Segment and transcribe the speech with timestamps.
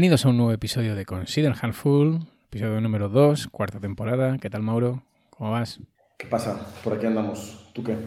[0.00, 4.38] Bienvenidos a un nuevo episodio de Consider Handful, episodio número 2, cuarta temporada.
[4.38, 5.02] ¿Qué tal, Mauro?
[5.28, 5.78] ¿Cómo vas?
[6.16, 6.72] ¿Qué pasa?
[6.82, 7.70] Por aquí andamos.
[7.74, 7.98] ¿Tú qué?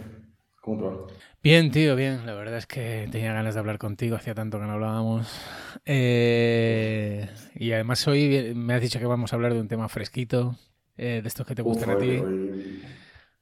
[0.59, 1.05] ¿Cómo te va?
[1.43, 2.25] Bien, tío, bien.
[2.25, 5.39] La verdad es que tenía ganas de hablar contigo, hacía tanto que no hablábamos.
[5.85, 10.55] Eh, y además hoy me has dicho que vamos a hablar de un tema fresquito,
[10.97, 12.17] eh, de estos que te gustan Uf, a ti.
[12.17, 12.81] hoy-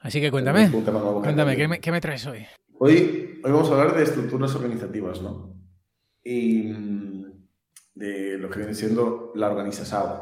[0.02, 0.70] Así que cuéntame,
[1.22, 1.56] cuéntame.
[1.56, 2.46] ¿qué me, qué me traes hoy?
[2.80, 5.56] Hoy, hoy vamos a hablar de estructuras organizativas, ¿no?
[6.22, 6.74] Y
[7.94, 10.22] de lo que viene siendo la organización.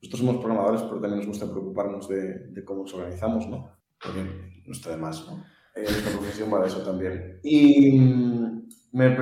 [0.00, 3.76] Nosotros somos programadores, pero también nos gusta preocuparnos de, de cómo nos organizamos, ¿no?
[4.00, 4.22] Porque
[4.64, 5.44] no está de más, ¿no?
[5.74, 7.40] Eh, nuestra profesión va de eso también.
[7.42, 9.16] Y mm, me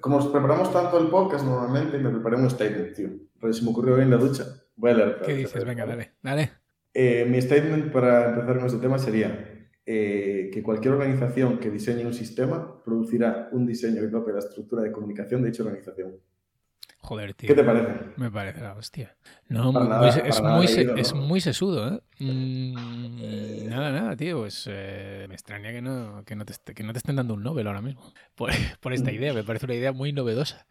[0.00, 3.08] como nos preparamos tanto el podcast normalmente, me preparé un statement, tío.
[3.40, 4.44] Pero se me ocurrió hoy en la ducha.
[4.74, 5.20] Voy a leer.
[5.24, 5.64] ¿Qué dices?
[5.64, 6.50] Venga, dale, dale.
[6.92, 12.04] Eh, mi statement para empezar con este tema sería eh, que cualquier organización que diseñe
[12.04, 16.16] un sistema producirá un diseño que copie la estructura de comunicación de dicha organización.
[16.98, 17.48] Joder, tío.
[17.48, 17.88] ¿Qué te parece?
[18.16, 19.16] Me parece la hostia.
[19.48, 21.00] No, muy- nada- es, muy, se- leído, ¿no?
[21.00, 22.00] es muy sesudo, ¿eh?
[22.20, 24.40] Mm, nada, nada, tío.
[24.40, 27.42] Pues eh, me extraña que no, que, no te, que no te estén dando un
[27.42, 28.02] Nobel ahora mismo
[28.36, 29.14] por, por esta Mm.
[29.14, 29.34] idea.
[29.34, 30.66] Me parece una idea muy novedosa.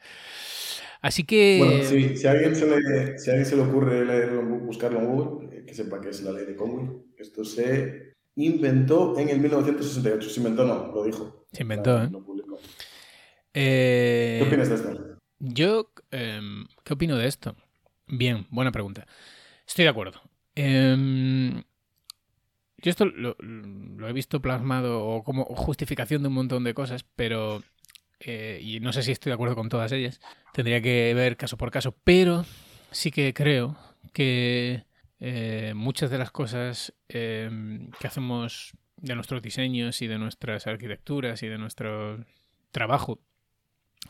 [1.01, 1.57] Así que...
[1.57, 4.99] Bueno, si, si a alguien se le, si a alguien se le ocurre leerlo, buscarlo
[4.99, 6.89] en Google, eh, que sepa que es la ley de Conway.
[7.17, 10.29] Esto se inventó en el 1968.
[10.29, 11.47] Se inventó, no, lo dijo.
[11.51, 12.07] Se inventó, ¿eh?
[12.11, 12.57] Lo publicó.
[13.53, 15.17] eh, ¿Qué opinas de esto?
[15.39, 17.55] Yo, em, ¿qué opino de esto?
[18.07, 19.07] Bien, buena pregunta.
[19.65, 20.21] Estoy de acuerdo.
[20.55, 21.63] Em,
[22.77, 23.35] yo esto lo,
[24.07, 27.63] he visto plasmado o como justificación de un montón de cosas, pero,
[28.19, 30.19] eh, y no sé si estoy de acuerdo con todas ellas,
[30.53, 32.45] tendría que ver caso por caso, pero
[32.91, 33.77] sí que creo
[34.13, 34.85] que
[35.19, 41.43] eh, muchas de las cosas em, que hacemos de nuestros diseños y de nuestras arquitecturas
[41.43, 42.25] y de nuestro
[42.71, 43.19] trabajo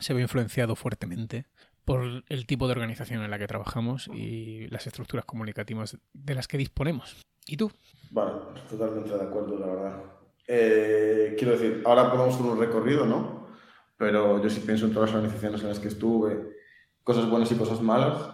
[0.00, 1.46] se ve influenciado fuertemente
[1.84, 6.48] por el tipo de organización en la que trabajamos y las estructuras comunicativas de las
[6.48, 7.16] que disponemos.
[7.46, 7.70] ¿Y tú?
[8.10, 8.32] Vale,
[8.68, 10.02] totalmente de acuerdo, la verdad.
[10.46, 13.48] Eh, quiero decir, ahora podemos hacer un recorrido, ¿no?
[13.96, 16.56] Pero yo sí pienso en todas las organizaciones en las que estuve,
[17.02, 18.30] cosas buenas y cosas malas,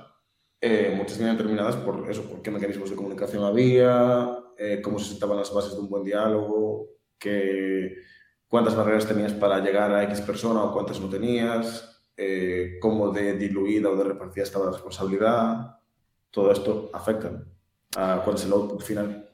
[0.60, 5.10] eh, muchas vienen determinadas por eso, por qué mecanismos de comunicación había, eh, cómo se
[5.10, 6.88] sentaban las bases de un buen diálogo,
[7.18, 7.94] qué,
[8.48, 13.38] cuántas barreras tenías para llegar a X persona o cuántas no tenías, eh, cómo de
[13.38, 15.78] diluida o de repartida estaba la responsabilidad.
[16.30, 17.44] Todo esto afecta
[17.96, 19.24] a cuál es el output final.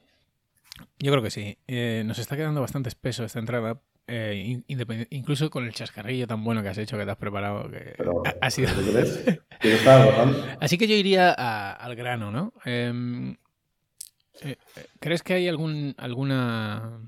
[0.99, 1.57] Yo creo que sí.
[1.67, 3.81] Eh, nos está quedando bastante espeso esta entrada.
[4.07, 4.61] eh,
[5.09, 8.21] incluso con el chascarrillo tan bueno que has hecho, que te has preparado, que Pero,
[8.25, 8.69] ha, ha sido...
[9.59, 9.75] ¿qué.
[10.61, 12.53] Así que yo iría a- al grano, ¿no?
[12.65, 13.35] Em,
[14.41, 14.57] eh,
[14.99, 16.99] ¿Crees que hay algún alguna...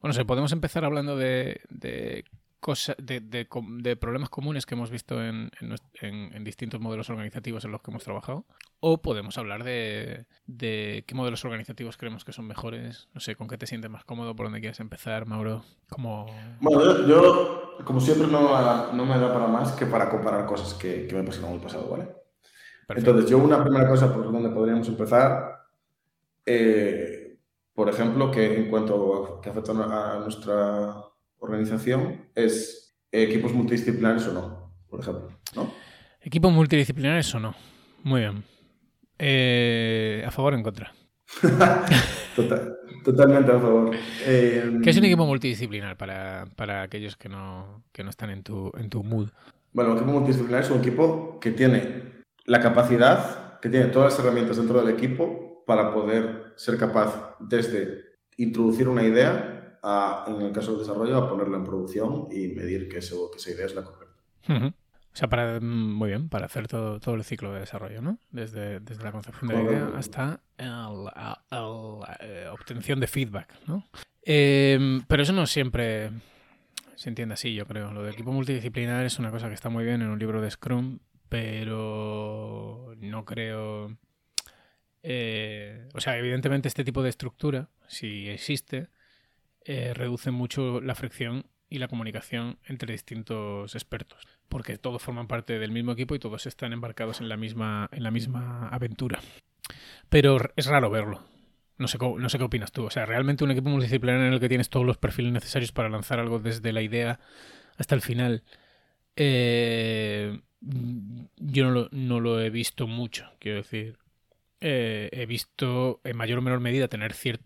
[0.00, 2.24] Bueno, sé, podemos empezar hablando de, de,
[2.66, 3.46] cosa- de, de
[3.86, 7.80] de problemas comunes que hemos visto en, en en- en distintos modelos organizativos en los
[7.80, 8.44] que hemos trabajado.
[8.80, 13.08] O podemos hablar de, de qué modelos organizativos creemos que son mejores.
[13.14, 15.62] No sé, con qué te sientes más cómodo, por dónde quieres empezar, Mauro.
[15.88, 16.26] Como...
[16.60, 20.74] Bueno, yo, yo, como siempre, no, no me da para más que para comparar cosas
[20.74, 22.04] que, que me pasaron en el pasado, ¿vale?
[22.86, 23.10] Perfecto.
[23.10, 25.66] Entonces, yo una primera cosa por donde podríamos empezar,
[26.44, 27.38] eh,
[27.74, 30.96] por ejemplo, que en cuanto a que afecta a nuestra
[31.38, 35.72] organización, es equipos multidisciplinares o no, por ejemplo, ¿no?
[36.20, 37.54] ¿Equipos multidisciplinares o no?
[38.02, 38.42] Muy bien.
[39.18, 40.92] Eh, ¿A favor o en contra?
[42.36, 43.94] Total- totalmente a favor.
[44.26, 48.42] Eh, ¿Qué es un equipo multidisciplinar para, para aquellos que no, que no están en
[48.42, 49.28] tu, en tu mood?
[49.72, 52.02] Bueno, un equipo multidisciplinar es un equipo que tiene
[52.44, 58.02] la capacidad, que tiene todas las herramientas dentro del equipo para poder ser capaz desde
[58.36, 62.88] introducir una idea a, en el caso del desarrollo, a ponerla en producción y medir
[62.88, 64.22] que, eso, que esa idea es la correcta.
[65.12, 65.64] O sea, para, mm,
[65.94, 68.18] muy bien, para hacer todo, todo el ciclo de desarrollo, ¿no?
[68.30, 71.08] Desde, desde la concepción de la idea hasta el-
[72.20, 73.84] eh, obtención de feedback, ¿no?
[74.22, 76.10] Eh, pero eso no siempre
[76.96, 77.92] se entiende así, yo creo.
[77.92, 80.50] Lo del equipo multidisciplinar es una cosa que está muy bien en un libro de
[80.50, 80.98] Scrum,
[81.28, 83.96] pero no creo...
[85.02, 88.88] eh, o sea, evidentemente este tipo de estructura, si existe,
[89.66, 95.58] eh, reduce mucho la fricción y la comunicación entre distintos expertos, porque todos forman parte
[95.58, 99.20] del mismo equipo y todos están embarcados en la misma, en la misma aventura.
[100.08, 101.22] Pero es raro verlo.
[101.78, 102.84] No sé, no sé qué opinas tú.
[102.84, 105.88] O sea, realmente un equipo multidisciplinar en el que tienes todos los perfiles necesarios para
[105.88, 107.18] lanzar algo desde la idea
[107.76, 108.44] hasta el final.
[109.16, 113.98] eh, yo no lo, no lo he visto mucho, quiero decir.
[114.60, 117.44] Eh, he visto en mayor o menor medida tener cierto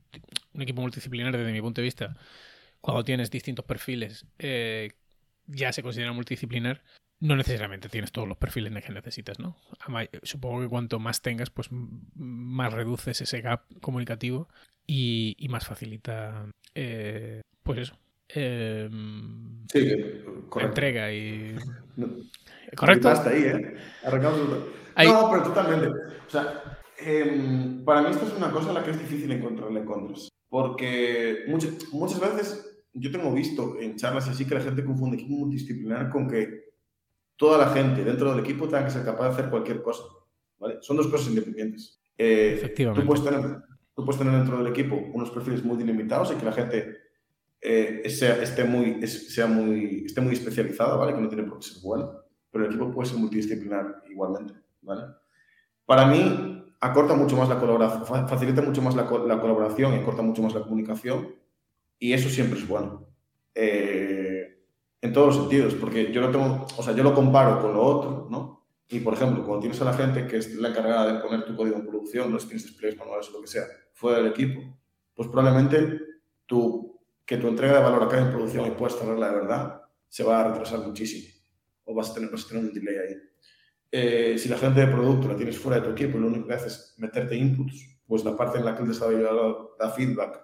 [0.55, 2.17] un equipo multidisciplinar desde mi punto de vista
[2.81, 4.93] cuando tienes distintos perfiles eh,
[5.47, 6.83] ya se considera multidisciplinar
[7.21, 9.57] no necesariamente tienes todos los perfiles que necesitas, ¿no?
[10.23, 14.49] Supongo que cuanto más tengas, pues más reduces ese gap comunicativo
[14.87, 17.99] y, más facilita, eh, pues eso.
[18.29, 19.93] Em, sí,
[20.61, 21.57] entrega y.
[22.75, 23.11] ¿Correcto?
[23.11, 23.75] Hasta ahí, ¿eh?
[25.05, 25.89] No, pero totalmente.
[25.89, 29.85] O sea, em, para mí esto es una cosa a la que es difícil encontrarle
[29.85, 30.30] contras.
[30.51, 35.37] Porque muchas, muchas veces yo tengo visto en charlas así que la gente confunde equipo
[35.37, 36.71] multidisciplinar con que
[37.37, 40.03] toda la gente dentro del equipo tenga que ser capaz de hacer cualquier cosa.
[40.59, 40.79] ¿vale?
[40.83, 42.03] Son dos cosas independientes.
[42.19, 43.01] Eh, Efectivamente.
[43.01, 43.63] Tú puedes, tener,
[43.95, 46.99] tú puedes tener dentro del equipo unos perfiles muy delimitados y que la gente
[47.61, 51.15] eh, sea, esté, muy, sea muy, esté muy especializada, ¿vale?
[51.15, 52.13] que no tiene por qué ser bueno,
[52.51, 54.55] pero el equipo puede ser multidisciplinar igualmente.
[54.83, 55.05] ¿vale?
[55.87, 60.23] Para mí, acorta mucho más la colaboración, facilita mucho más la, la colaboración y acorta
[60.23, 61.35] mucho más la comunicación
[61.99, 63.07] y eso siempre es bueno.
[63.55, 64.65] Eh,
[65.03, 67.83] en todos los sentidos, porque yo lo tengo, o sea, yo lo comparo con lo
[67.83, 68.67] otro, ¿no?
[68.89, 71.57] Y por ejemplo, cuando tienes a la gente que es la encargada de poner tu
[71.57, 74.61] código en producción, no tienes despliegues manuales o lo que sea, fuera del equipo,
[75.15, 76.01] pues probablemente
[76.47, 80.25] tu, que tu entrega de valor acá en producción y puedas tenerla de verdad se
[80.25, 81.33] va a retrasar muchísimo
[81.85, 83.17] o vas a tener, vas a tener un delay ahí.
[83.93, 86.47] Eh, si la gente de producto la tienes fuera de tu equipo y lo único
[86.47, 90.41] que haces es meterte inputs, pues la parte en la que el desarrollador da feedback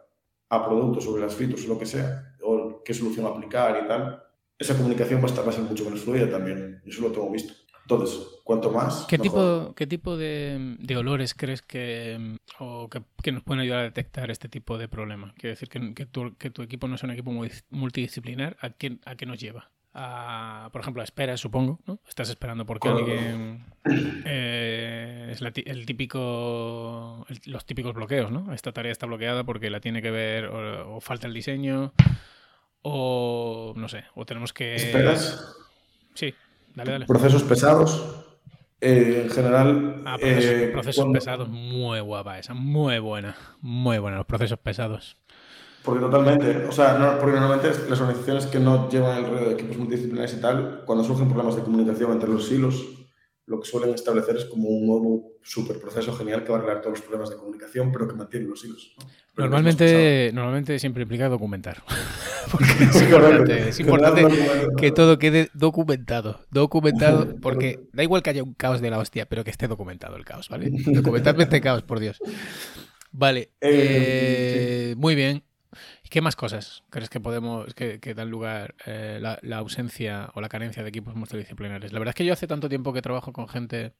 [0.48, 4.22] a productos sobre las features o lo que sea, o qué solución aplicar y tal,
[4.58, 6.80] esa comunicación va a, estar, a ser mucho menos fluida también.
[6.84, 7.52] Eso lo tengo visto.
[7.82, 9.06] Entonces, cuanto más.
[9.08, 13.80] ¿Qué tipo, ¿qué tipo de, de, olores crees que, o que, que, nos pueden ayudar
[13.80, 15.32] a detectar este tipo de problema?
[15.36, 17.30] Quiero decir, que, que, tu, que tu equipo no es un equipo
[17.70, 19.70] multidisciplinar, ¿a qué, a qué nos lleva?
[19.98, 22.00] A, por ejemplo, a esperas, supongo, ¿no?
[22.06, 23.64] Estás esperando porque alguien
[24.26, 28.52] eh, es el típico, los típicos bloqueos, ¿no?
[28.52, 31.94] Esta tarea está bloqueada porque la tiene que ver o, o falta el diseño
[32.82, 34.74] o no sé, o tenemos que...
[34.74, 35.56] ¿Esperas?
[36.12, 36.34] Sí,
[36.74, 37.06] dale, dale.
[37.06, 38.22] Procesos pesados.
[38.80, 40.02] Eh, en general...
[40.04, 45.16] Ah, procesos, eh, pesados, muy guapa esa, muy buena, muy buena, los procesos pesados.
[45.86, 49.52] Porque totalmente, o sea, no, porque normalmente las organizaciones que no llevan el rollo de
[49.52, 52.84] equipos multidisciplinares y tal, cuando surgen problemas de comunicación entre los hilos,
[53.46, 56.82] lo que suelen establecer es como un nuevo super proceso genial que va a arreglar
[56.82, 58.96] todos los problemas de comunicación, pero que mantiene los hilos.
[59.36, 61.84] Normalmente, normalmente siempre implica documentar.
[62.50, 62.72] porque
[63.68, 64.26] es importante,
[64.76, 66.40] que todo quede documentado.
[66.50, 70.16] Documentado, porque da igual que haya un caos de la hostia, pero que esté documentado
[70.16, 70.68] el caos, ¿vale?
[70.72, 72.18] Documentarme este caos, por Dios.
[73.12, 73.52] Vale.
[73.60, 75.44] Eh, muy bien.
[76.10, 80.82] ¿Qué más cosas crees que podemos que, dan lugar eh, la, ausencia o la carencia
[80.82, 81.92] de equipos multidisciplinares?
[81.92, 83.92] La verdad es que yo hace tanto tiempo que trabajo con gente,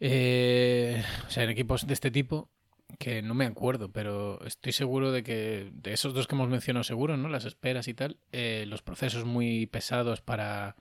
[0.00, 2.50] eh, o sea, en equipos de este tipo,
[2.98, 6.84] que no me acuerdo, pero estoy seguro de que de esos dos que hemos mencionado
[6.84, 7.28] seguro, ¿no?
[7.28, 10.76] Las esperas y tal, eh, los procesos muy pesados para...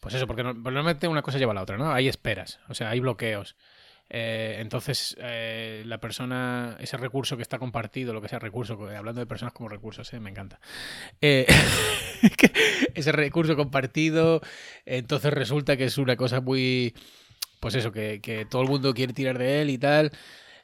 [0.00, 1.90] Pues eso, porque normalmente una cosa lleva a la otra, ¿no?
[1.92, 3.56] Hay esperas, o sea, hay bloqueos.
[4.10, 9.20] Eh, entonces, eh, la persona, ese recurso que está compartido, lo que sea recurso, hablando
[9.20, 10.60] de personas como recursos, me encanta.
[11.20, 14.40] ese recurso compartido,
[14.84, 16.94] entonces resulta que es una cosa muy,
[17.60, 20.12] pues eso, que, que todo el mundo quiere tirar de él y tal.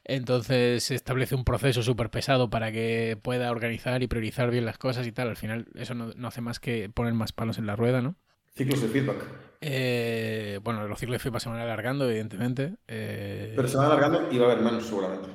[0.05, 4.79] Entonces se establece un proceso súper pesado para que pueda organizar y priorizar bien las
[4.79, 5.29] cosas y tal.
[5.29, 8.17] Al final eso no, hace más que poner más palos en la rueda, ¿no?
[8.54, 9.16] Ciclos de feedback.
[9.61, 12.76] Eh, bueno, los ciclos de feedback se van alargando, evidentemente.
[12.88, 15.28] Eh, Pero se van alargando y va a haber menos seguramente.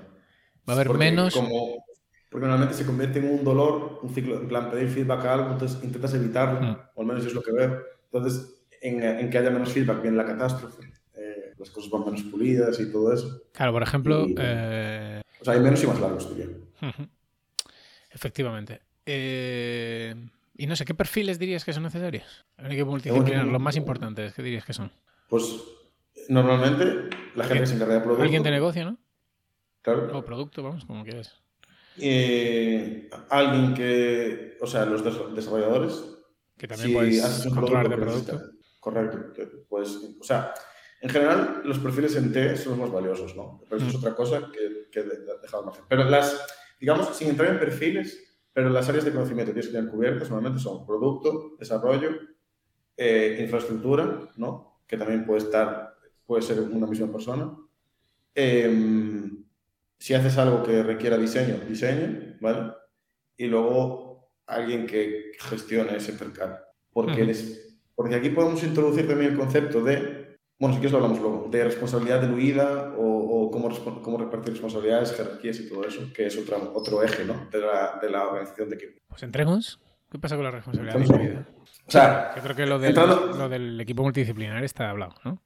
[0.68, 1.34] Va a haber menos.
[1.34, 1.86] Como,
[2.30, 5.52] porque normalmente se convierte en un dolor, un ciclo, en plan pedir feedback a algo,
[5.52, 6.78] entonces intentas evitarlo, mm.
[6.96, 7.82] o al menos es lo que veo.
[8.12, 10.96] Entonces, en, en que haya menos feedback viene la catástrofe
[11.58, 13.44] las cosas van menos pulidas y todo eso.
[13.54, 14.26] Claro, por ejemplo...
[14.38, 16.54] Eh, o sea, hay menos y más largos, diría.
[18.12, 18.82] Efectivamente.
[19.06, 20.16] Eh,
[20.58, 22.46] y no sé, ¿qué perfiles dirías que son necesarios?
[22.58, 24.92] En equipo multidisciplinar, los más importantes, ¿qué dirías que son?
[25.28, 25.56] Pues
[26.30, 28.24] normalmente la gente que se encarga de producto.
[28.24, 28.98] Alguien de negocio, ¿no?
[29.82, 30.18] Claro.
[30.18, 31.42] O producto, vamos, como quieras.
[31.98, 35.04] Eh, alguien que, o sea, los
[35.36, 36.04] desarrolladores.
[36.58, 38.42] Que también puedes controlar de producto.
[38.80, 39.34] Correcto.
[39.68, 40.54] Pues, o sea,
[41.02, 43.62] en general, los perfiles en T son los más valiosos, ¿no?
[43.64, 45.84] Pero eso es otra cosa que, que he dejado margen.
[45.90, 46.46] Pero las,
[46.80, 48.25] digamos, sin entrar en perfiles,
[48.56, 52.12] pero las áreas de conocimiento que tienes que tener cubiertas normalmente son producto, desarrollo,
[52.96, 54.80] eh, infraestructura, ¿no?
[54.88, 55.94] Que también puede estar,
[56.26, 57.54] puede ser una misma persona.
[58.34, 59.44] Em,
[60.00, 62.72] si haces algo que requiera diseño, diseño, ¿vale?
[63.36, 66.62] Y luego alguien que gestione ese percal.
[66.94, 67.36] Porque,
[67.94, 70.26] porque aquí podemos introducir también el concepto de
[70.58, 73.05] bueno, si quieres lo hablamos luego, de responsabilidad diluida o
[73.84, 77.48] cómo, cómo, repartir responsabilidades, jerarquías y todo eso, que es otro, otro eje ¿no?
[77.52, 79.02] de, la, de la organización de equipo.
[79.08, 79.80] Pues entremos.
[80.12, 81.48] ¿Qué pasa con la responsabilidad de vida?
[81.88, 85.42] O sea, yo creo que lo del, lo del equipo multidisciplinar está hablado, ¿no?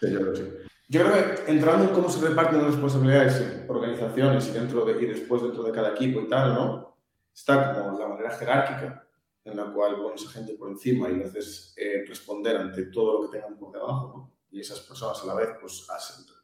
[0.00, 0.44] Sí, yo creo que sí.
[0.90, 5.02] Yo creo que entrando en cómo se reparten las responsabilidades en organizaciones y, dentro de,
[5.02, 6.96] y después dentro de cada equipo y tal, ¿no?
[7.34, 9.06] Está como la manera jerárquica
[9.44, 13.22] en la cual pones a gente por encima y le haces eh, responder ante todo
[13.22, 14.32] lo que tengan por debajo, ¿no?
[14.50, 15.86] Y esas personas a la vez, pues,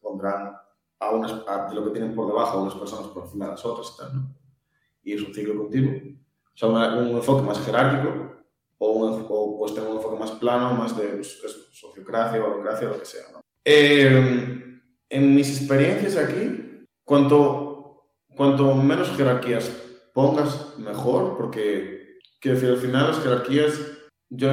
[0.02, 0.54] pondrán
[1.00, 1.32] a unas,
[1.68, 4.14] de lo que tienen por debajo a unas personas por encima de las otras tal,
[4.14, 4.34] ¿no?
[5.02, 5.94] Y es un ciclo continuo.
[6.54, 8.44] O sea, un enfoque más jerárquico
[8.78, 11.40] o, un, o pues, tener un enfoque más plano, más de pues,
[11.72, 13.40] sociocracia, valocracia, lo que sea, ¿no?
[13.64, 19.70] Eh, en mis experiencias aquí, cuanto, cuanto menos jerarquías
[20.12, 23.80] pongas, mejor, porque, quiero decir, al final las jerarquías
[24.30, 24.50] yo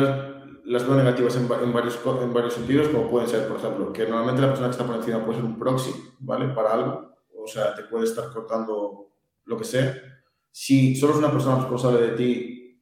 [0.72, 4.06] las veo negativas en, en, varios, en varios sentidos, como pueden ser, por ejemplo, que
[4.06, 6.48] normalmente la persona que está por encima puede ser un proxy, ¿vale?
[6.54, 9.10] Para algo, o sea, te puede estar cortando
[9.46, 9.96] lo que sea.
[10.50, 12.82] Si solo es una persona responsable de ti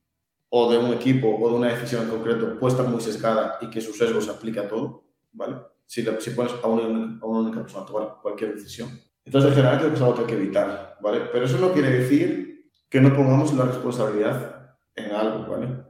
[0.49, 3.69] o de un equipo o de una decisión en concreto, puede estar muy sesgada y
[3.69, 5.57] que su sesgo se aplica a todo, ¿vale?
[5.89, 8.89] si, si pones a una, a una, única persona a tomar cualquier decisión.
[9.25, 11.21] Entonces, en general, creo que es algo que hay que evitar, ¿vale?
[11.31, 15.88] Pero eso no quiere decir que no pongamos la responsabilidad en algo, ¿vale?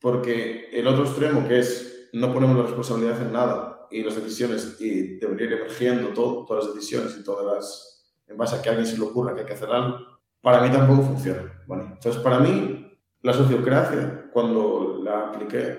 [0.00, 4.76] Porque el otro extremo, que es no ponemos la responsabilidad en nada y las decisiones,
[4.80, 8.68] y debería ir emergiendo todo, todas las decisiones y todas las, en base a que
[8.68, 9.98] a alguien se le ocurra que hay que hacer algo,
[10.40, 11.52] para mí tampoco funciona.
[11.68, 15.78] Entonces, para mí, la sociocracia, cuando la apliqué,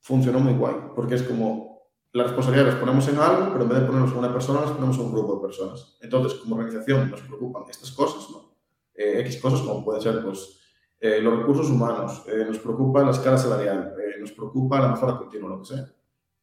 [0.00, 1.74] funcionó muy guay, porque es como
[2.12, 4.70] la responsabilidad las ponemos en algo, pero en vez de ponernos en una persona, las
[4.70, 5.98] ponemos en un grupo de personas.
[6.00, 8.54] Entonces, como organización, nos preocupan estas cosas, ¿no?
[8.94, 10.60] Eh, X cosas como pueden ser, pues,
[11.04, 15.50] eh, los recursos humanos, eh, nos preocupa la escala salarial, nos preocupa la mejora continua,
[15.50, 15.84] lo que sea.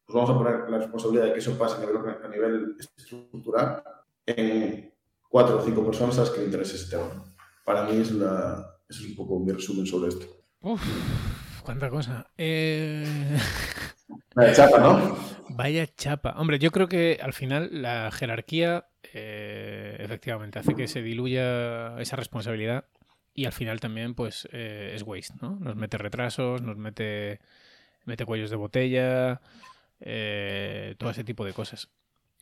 [0.06, 3.82] Pues vamos a poner la responsabilidad de que eso pase a nivel, a nivel estructural
[4.24, 4.94] en
[5.28, 7.08] cuatro o cinco personas a las que le interese ese tema.
[7.64, 10.26] Para mí es, la, es un poco mi resumen sobre esto.
[10.60, 10.80] Uf,
[11.64, 12.30] cuánta cosa.
[12.38, 13.36] Eh...
[14.36, 15.16] Vaya chapa, ¿no?
[15.48, 16.36] Vaya chapa.
[16.38, 22.14] Hombre, yo creo que al final la jerarquía eh, efectivamente hace que se diluya esa
[22.14, 22.84] responsabilidad
[23.34, 25.58] y al final también pues eh, es waste, ¿no?
[25.60, 27.40] Nos mete retrasos, nos mete,
[28.04, 29.40] mete cuellos de botella,
[30.00, 31.88] eh, todo ese tipo de cosas.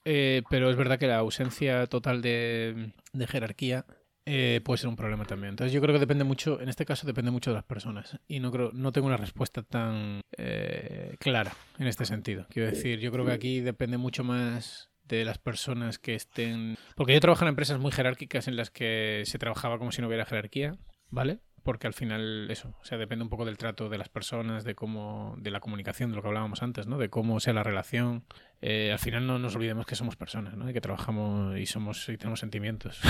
[0.05, 3.85] pero es verdad que la ausencia total de, de jerarquía
[4.27, 5.51] eh, puede ser un problema también.
[5.51, 8.19] Entonces yo creo que depende mucho, en este caso depende mucho de las personas.
[8.29, 12.47] Y no creo, no tengo una respuesta tan eh, clara en este sentido.
[12.51, 16.77] Quiero decir, yo creo que aquí depende mucho más de las personas que estén.
[16.97, 20.09] Porque yo trabajo en empresas muy jerárquicas en las que se trabajaba como si no
[20.09, 20.77] hubiera jerarquía,
[21.09, 21.41] ¿vale?
[21.63, 24.75] Porque al final eso, o sea, depende un poco del trato de las personas, de
[24.75, 26.97] cómo, de la comunicación, de lo que hablábamos antes, ¿no?
[26.97, 28.25] De cómo sea la relación.
[28.63, 30.71] Eh, al final no nos olvidemos que somos personas, ¿no?
[30.71, 33.01] Y que trabajamos y somos y tenemos sentimientos.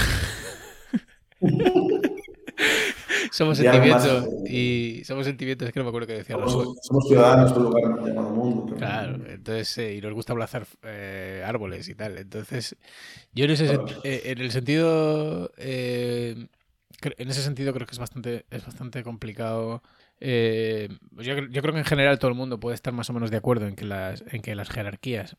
[3.30, 6.36] somos sentimientos y somos sentimientos, es que no me acuerdo qué decía.
[6.36, 8.74] Somos, somos ciudadanos de un lugar llamado mundo.
[8.76, 12.18] Claro, entonces, eh, y nos gusta abrazar eh, árboles y tal.
[12.18, 12.76] Entonces,
[13.32, 16.48] yo en ese eh, en el sentido, en
[17.02, 19.82] ese sentido creo que es bastante, es bastante complicado.
[20.20, 23.36] Yo, yo, creo que en general todo el mundo puede estar más o menos de
[23.36, 25.36] acuerdo en que las, en que las jerarquías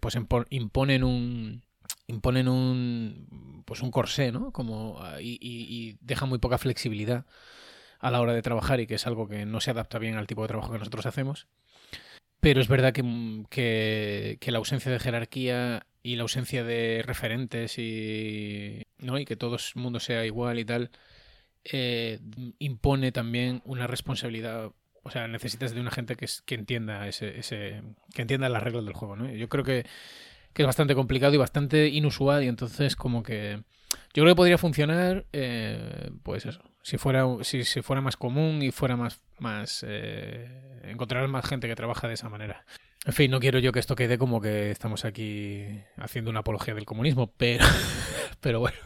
[0.00, 0.18] pues
[0.50, 1.62] imponen un
[2.06, 4.52] imponen un pues un corsé, ¿no?
[4.52, 7.26] Como ah, y, y, muy poca flexibilidad
[7.98, 10.26] a la hora de trabajar y que es algo que no se adapta bien al
[10.26, 11.48] tipo de trabajo que nosotros hacemos.
[12.40, 18.82] Pero es verdad que, que, la ausencia de jerarquía y la ausencia de referentes y,
[18.98, 19.18] ¿no?
[19.18, 20.90] y que todo el mundo sea igual y tal,
[21.64, 22.20] eh,
[22.58, 24.72] impone también una responsabilidad.
[25.02, 27.82] O sea, necesitas de una gente que, que entienda ese, ese,
[28.14, 29.30] que entienda las reglas del juego, ¿no?
[29.32, 29.86] Yo creo que
[30.54, 33.60] que es bastante complicado y bastante inusual y entonces como que
[34.14, 38.62] yo creo que podría funcionar eh, pues eso si fuera si, si, fuera más común
[38.62, 42.64] y fuera más más eh, encontrar más gente que trabaja de esa manera.
[43.04, 46.74] En fin no quiero yo que esto quede como que estamos aquí haciendo una apología
[46.74, 47.64] del comunismo pero
[48.40, 48.78] pero bueno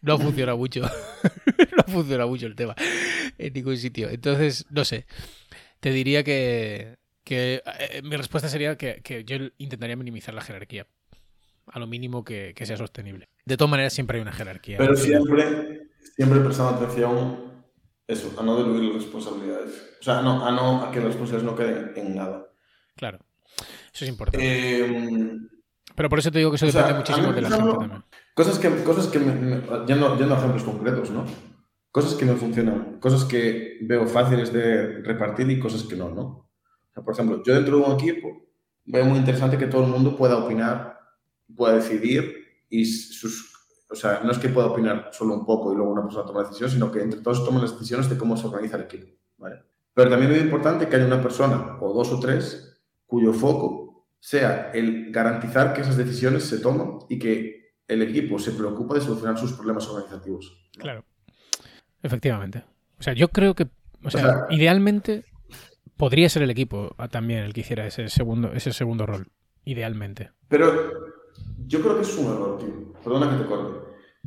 [0.00, 0.82] no funciona mucho
[1.76, 2.74] no funciona mucho el tema
[3.38, 4.10] en ningún sitio.
[4.10, 5.06] Entonces no sé
[5.78, 10.88] te diría que que eh, mi respuesta sería que, que yo intentaría minimizar la jerarquía
[11.66, 13.28] a lo mínimo que, sea sostenible.
[13.44, 14.78] De todas maneras, siempre hay una jerarquía.
[14.78, 17.52] Pero siempre, siempre prestando atención
[18.06, 19.96] eso, a no diluir las responsabilidades.
[20.00, 22.46] O sea, no, a, no, a que las responsabilidades no queden en nada.
[22.96, 23.18] Claro,
[23.92, 24.84] eso es importante.
[24.84, 25.48] Em,
[25.94, 28.04] Pero por eso te digo que eso depende muchísimo de la gente también.
[28.34, 31.24] Cosas que, cosas que me, ya, no, ya no ejemplos concretos, ¿no?
[31.90, 36.22] Cosas que me funcionan, cosas que veo fáciles de repartir y cosas que no, ¿no?
[36.22, 38.28] O sea, por ejemplo, yo dentro de un equipo
[38.84, 40.91] veo muy interesante que todo el mundo pueda opinar
[41.56, 42.34] pueda decidir
[42.68, 43.52] y sus...
[43.90, 46.42] O sea, no es que pueda opinar solo un poco y luego una persona toma
[46.42, 49.06] la decisión, sino que entre todos tomen las decisiones de cómo se organiza el equipo.
[49.36, 49.56] ¿vale?
[49.94, 54.70] Pero también es importante que haya una persona o dos o tres cuyo foco sea
[54.72, 59.36] el garantizar que esas decisiones se toman y que el equipo se preocupa de solucionar
[59.36, 60.70] sus problemas organizativos.
[60.78, 61.04] Claro.
[62.02, 62.64] Efectivamente.
[62.98, 63.68] O sea, yo creo que,
[64.02, 65.24] o sea, idealmente
[65.96, 69.28] podría ser el equipo también el que hiciera ese segundo, ese segundo rol.
[69.64, 70.30] Idealmente.
[70.48, 70.72] Pero
[71.66, 72.92] yo creo que es un error, tío.
[73.02, 73.80] Perdona que te corte.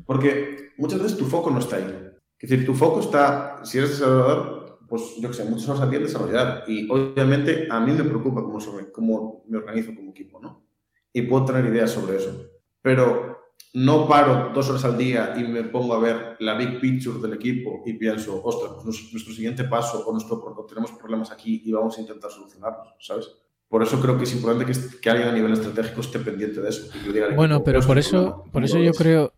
[0.06, 2.06] Porque muchas veces tu foco no está ahí.
[2.40, 5.90] Es decir, tu foco está, si eres desarrollador, pues yo que sé, muchos horas al
[5.90, 6.64] día desarrollar.
[6.68, 10.68] Y obviamente a mí me preocupa cómo, sobre, cómo me organizo como equipo, ¿no?
[11.14, 12.50] Y puedo tener ideas sobre eso.
[12.82, 13.36] Pero
[13.74, 17.34] no paro dos horas al día y me pongo a ver la big picture del
[17.34, 21.98] equipo y pienso, ostras, pues nuestro siguiente paso o nuestro, tenemos problemas aquí y vamos
[21.98, 23.30] a intentar solucionarlos, ¿sabes?
[23.68, 26.70] Por eso creo que es importante que, que alguien a nivel estratégico esté pendiente de
[26.70, 26.90] eso.
[27.36, 29.34] bueno, pero por eso, por eso yo creo,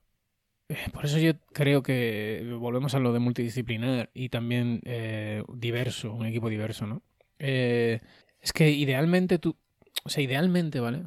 [0.70, 6.14] eh, por eso yo creo que volvemos a lo de multidisciplinar y también eh, diverso,
[6.14, 7.02] un equipo diverso, ¿no?
[7.40, 8.02] Eh,
[8.42, 9.56] es que idealmente tú,
[10.04, 11.04] o sea, idealmente, ¿vale?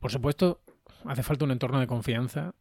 [0.00, 0.60] Por supuesto,
[1.04, 2.54] hace falta un entorno de confianza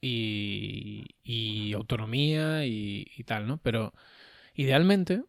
[0.00, 3.58] y, autonomía y, tal, ¿no?
[3.58, 3.92] Pero
[4.54, 5.22] idealmente,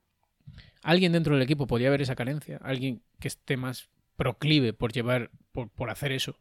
[0.84, 5.32] alguien dentro del equipo podría ver esa carencia, alguien que esté más proclive por llevar,
[5.52, 6.36] por, por hacer eso,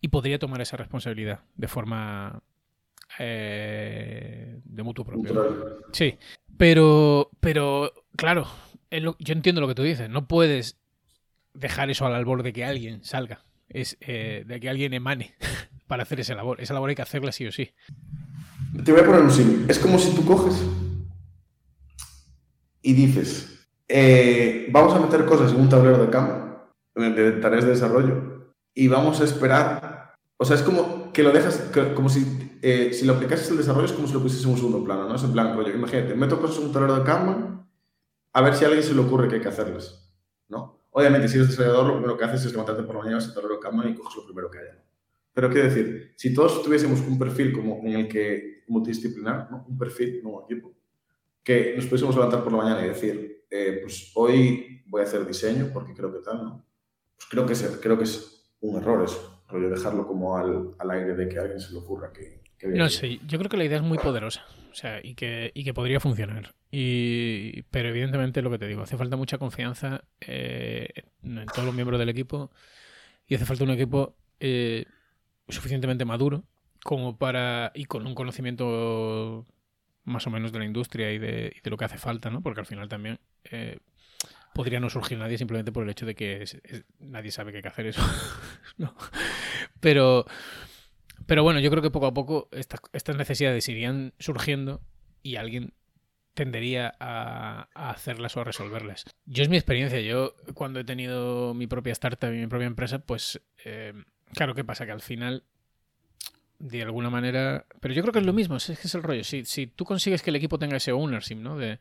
[0.00, 2.42] y podría tomar esa responsabilidad de forma
[3.18, 5.80] eh, de mutuo propio.
[5.92, 6.16] Sí,
[6.56, 8.46] pero, pero claro,
[8.90, 10.08] yo entiendo lo que tú dices.
[10.08, 10.78] No puedes
[11.54, 15.34] dejar eso al albor de que alguien salga, es eh, de que alguien emane
[15.86, 16.60] para hacer esa labor.
[16.60, 17.70] Esa labor hay que hacerla sí o sí.
[18.84, 19.64] Te voy a poner un sí.
[19.68, 20.62] Es como si tú coges
[22.82, 23.57] y dices,
[23.88, 28.88] eh, vamos a meter cosas en un tablero de cama, de tareas de desarrollo, y
[28.88, 30.14] vamos a esperar.
[30.36, 33.86] O sea, es como que lo dejas, como si eh, si lo aplicases el desarrollo
[33.86, 35.14] es como si lo pusieses en un segundo plano, ¿no?
[35.14, 37.66] Es en plan, rollo, imagínate, meto cosas en un tablero de Kanban
[38.32, 40.12] a ver si a alguien se le ocurre que hay que hacerlas,
[40.48, 40.80] ¿no?
[40.90, 43.54] Obviamente, si eres desarrollador, lo primero que haces es levantarte por la mañana, ese tablero
[43.54, 44.82] de Kanban y coges lo primero que haya.
[45.32, 49.64] Pero quiero decir, si todos tuviésemos un perfil como en el que multidisciplinar, ¿no?
[49.68, 50.74] un perfil, un equipo,
[51.44, 55.26] que nos pudiésemos levantar por la mañana y decir, eh, pues hoy voy a hacer
[55.26, 56.64] diseño porque creo que tal, ¿no?
[57.16, 60.90] Pues creo que es, creo que es un error eso, rollo dejarlo como al, al
[60.90, 63.64] aire de que a alguien se le ocurra que, no sé, yo creo que la
[63.64, 64.44] idea es muy poderosa.
[64.70, 66.54] O sea, y que, y que podría funcionar.
[66.70, 70.88] Y, pero evidentemente lo que te digo, hace falta mucha confianza eh,
[71.22, 72.50] en todos los miembros del equipo.
[73.26, 74.86] Y hace falta un equipo eh,
[75.48, 76.44] suficientemente maduro
[76.82, 77.72] como para.
[77.74, 79.46] y con un conocimiento
[80.08, 82.40] más o menos de la industria y de, y de lo que hace falta, ¿no?
[82.42, 83.78] Porque al final también eh,
[84.54, 86.44] podría no surgir nadie simplemente por el hecho de que
[86.98, 88.02] nadie sabe que que hacer eso.
[89.80, 90.26] Pero
[91.28, 92.80] pero bueno, yo creo que poco a poco estas,
[93.16, 94.80] necesidades irían surgiendo
[95.22, 95.74] y alguien
[96.32, 99.04] tendería a, hacerlas o a resolverlas.
[99.26, 100.00] Yo es mi experiencia.
[100.00, 103.92] Yo cuando he tenido mi propia startup y mi propia empresa, pues eh,
[104.32, 104.86] claro, ¿qué pasa?
[104.86, 105.44] Que al final,
[106.58, 107.66] de alguna manera...
[107.80, 109.24] Pero yo creo que es lo mismo, es que es el rollo.
[109.24, 111.56] Si, si tú consigues que el equipo tenga ese ownership, ¿no?
[111.56, 111.78] De,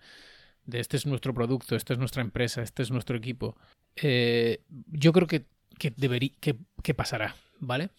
[0.66, 3.58] de este es nuestro producto, esta es nuestra empresa, este es nuestro equipo,
[3.96, 5.46] eh, yo creo que,
[5.80, 5.94] que,
[6.40, 7.90] que, que pasará, ¿vale?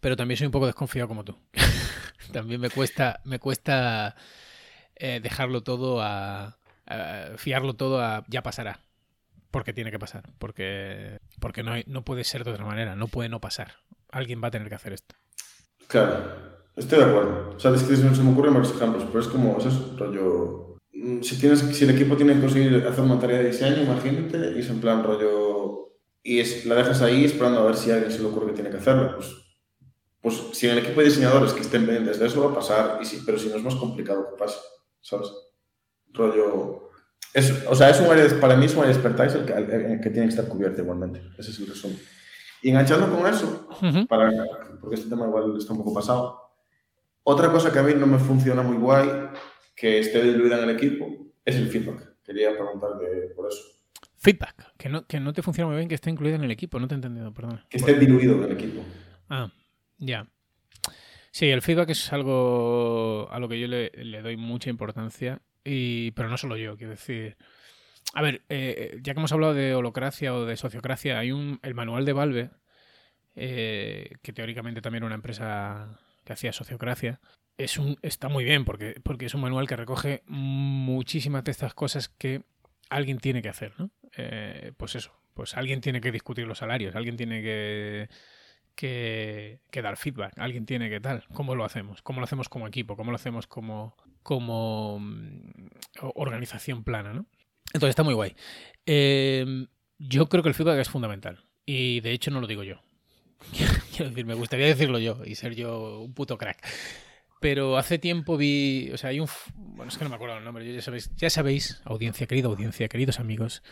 [0.00, 1.36] pero también soy un poco desconfiado como tú.
[2.32, 4.14] también me cuesta, me cuesta
[4.96, 6.56] eh, dejarlo todo a,
[7.36, 8.80] fiarlo todo a ya pasará.
[9.50, 10.30] Porque tiene que pasar.
[10.38, 12.94] Porque, porque no, no puede ser de otra manera.
[12.94, 13.78] No puede no pasar.
[14.10, 15.16] Alguien va a tener que hacer esto.
[15.90, 16.24] Claro,
[16.76, 17.54] estoy de acuerdo.
[17.56, 20.78] O sea, es que se me ocurren varios ejemplos, pero es como, es rollo.
[20.92, 24.52] Mm, si, tienes, si el equipo tiene que conseguir hacer una tarea de diseño, imagínate,
[24.56, 25.90] y es en plan rollo.
[26.22, 28.52] Y es, la dejas ahí esperando a ver si a alguien se le ocurre que
[28.52, 29.16] tiene que hacerlo.
[29.16, 29.34] Pues
[30.22, 32.98] pues si en el equipo de diseñadores que estén pendientes de eso va a pasar,
[33.00, 34.58] y si, pero si no es más complicado que pase,
[35.00, 35.28] ¿sabes?
[36.12, 36.90] Rollo...
[37.32, 40.00] Es, o sea, es un área, para mí es un área de expertise el que,
[40.02, 41.22] que, tiene que estar cubierto igualmente.
[41.38, 41.98] Ese es el resumen.
[42.62, 43.68] Y enganchando con eso,
[44.08, 44.30] para,
[44.80, 46.40] porque este tema igual está un poco pasado,
[47.22, 49.08] otra cosa que a mí no me funciona muy guay,
[49.74, 51.06] que esté diluida en el equipo,
[51.44, 52.22] es el feedback.
[52.22, 52.90] Quería preguntar
[53.34, 53.60] por eso.
[54.18, 56.78] Feedback, que no, que no te funciona muy bien que esté incluido en el equipo,
[56.78, 57.64] no te he entendido, perdón.
[57.70, 58.82] Que esté diluido en el equipo.
[59.28, 59.50] Ah,
[59.96, 60.26] ya.
[61.30, 63.90] Sí, el feedback es algo a lo que yo le,
[64.22, 67.36] doy mucha importancia, y, pero no solo yo, quiero decir...
[68.12, 71.74] A ver, eh, ya que hemos hablado de holocracia o de sociocracia, hay un el
[71.74, 72.50] manual de Valve,
[73.36, 77.20] eh, que teóricamente también era una empresa que hacía sociocracia,
[77.56, 81.74] es un, está muy bien porque, porque es un manual que recoge muchísimas de estas
[81.74, 82.42] cosas que
[82.88, 83.90] alguien tiene que hacer, ¿no?
[84.16, 88.08] Eh, pues eso, pues alguien tiene que discutir los salarios, alguien tiene que
[88.80, 90.38] que, dar feedback.
[90.38, 91.24] Alguien tiene que tal.
[91.34, 92.02] ¿Cómo lo hacemos?
[92.02, 92.96] ¿Cómo lo hacemos como equipo?
[92.96, 95.68] ¿Cómo lo hacemos como, como mm,
[96.14, 97.26] organización plana, ¿no?
[97.72, 98.34] Entonces está muy guay.
[98.86, 99.66] Em,
[99.98, 101.44] yo creo que el feedback es fundamental.
[101.66, 102.82] Y de hecho no lo digo yo.
[103.90, 106.66] Quiero decir, me gustaría decirlo yo y ser yo un puto crack.
[107.40, 110.44] Pero hace tiempo vi, o sea, hay un, bueno, es que no me acuerdo el
[110.44, 113.62] nombre, ya sabéis, ya sabéis, audiencia, querida audiencia, queridos amigos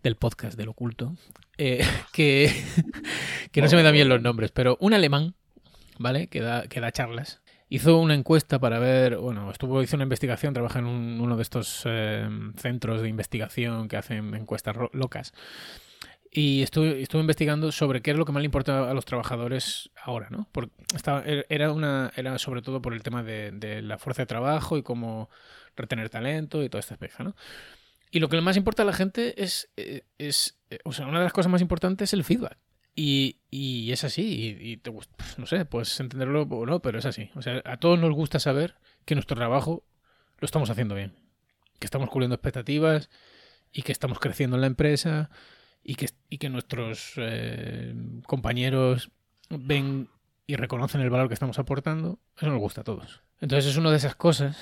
[0.00, 1.16] del podcast del oculto,
[1.58, 2.52] eh, que,
[3.50, 5.34] que no se me dan bien los nombres, pero un alemán,
[5.98, 6.28] ¿vale?
[6.28, 10.54] Que da, que da charlas, hizo una encuesta para ver, bueno, estuvo, hizo una investigación,
[10.54, 15.32] trabaja en uno de estos eh, centros de investigación que hacen encuestas locas
[16.36, 19.90] y estuve, estuve investigando sobre qué es lo que más le importa a los trabajadores
[20.02, 20.48] ahora, ¿no?
[20.52, 24.26] Porque estaba, er, era, una, era sobre todo por el tema de, la fuerza de
[24.26, 25.30] trabajo y cómo
[25.76, 27.34] retener talento y toda esta espeja, ¿no?
[28.10, 31.18] Y lo que más importa a la gente es, eh, es, eh, o sea, una
[31.18, 32.58] de las cosas más importantes es el feedback.
[32.98, 34.90] Y, y es así, y, te
[35.36, 37.30] no sé, puedes entenderlo o no, pero es así.
[37.34, 39.84] O sea, a todos nos gusta saber que nuestro trabajo
[40.38, 41.14] lo estamos haciendo bien,
[41.78, 43.10] que estamos cubriendo expectativas
[43.70, 45.28] y que estamos creciendo en la empresa
[45.84, 47.94] y que, y que nuestros eh,
[48.26, 49.10] compañeros
[49.50, 50.08] ven
[50.46, 53.22] y reconocen el valor que estamos aportando, eso nos gusta a todos.
[53.40, 54.56] Entonces es una de esas cosas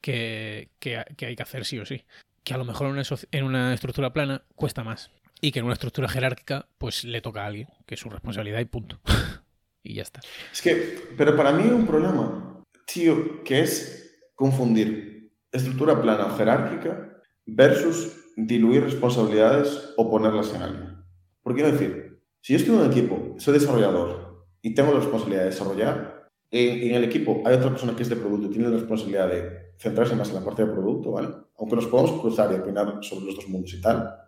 [0.00, 2.04] que, que, hay que hacer sí o sí.
[2.44, 5.10] Que a lo mejor en una, en una estructura plana cuesta más.
[5.44, 8.60] Y que en una estructura jerárquica, pues le toca a alguien, que es su responsabilidad
[8.60, 9.00] y punto.
[9.82, 10.20] y ya está.
[10.52, 16.36] Es que, pero para mí hay un problema, tío, que es confundir estructura plana o
[16.36, 21.04] jerárquica versus diluir responsabilidades o ponerlas en alguien.
[21.42, 22.22] ¿Por qué decir?
[22.40, 26.88] Si yo estoy en un equipo, soy desarrollador y tengo la responsabilidad de desarrollar, y
[26.88, 29.72] en el equipo hay otra persona que es de producto y tiene la responsabilidad de
[29.78, 31.28] centrarse más en la parte de producto, ¿vale?
[31.58, 34.21] Aunque nos podamos cruzar y opinar sobre los dos mundos y tal,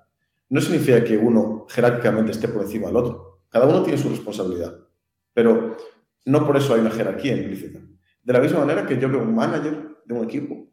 [0.49, 3.43] no significa que uno jerárquicamente esté por encima del otro.
[3.49, 4.75] Cada uno tiene su responsabilidad,
[5.33, 5.77] pero
[6.27, 7.81] no por eso hay una jerarquía implícita.
[8.23, 10.69] De la misma manera que yo veo un manager de un equipo,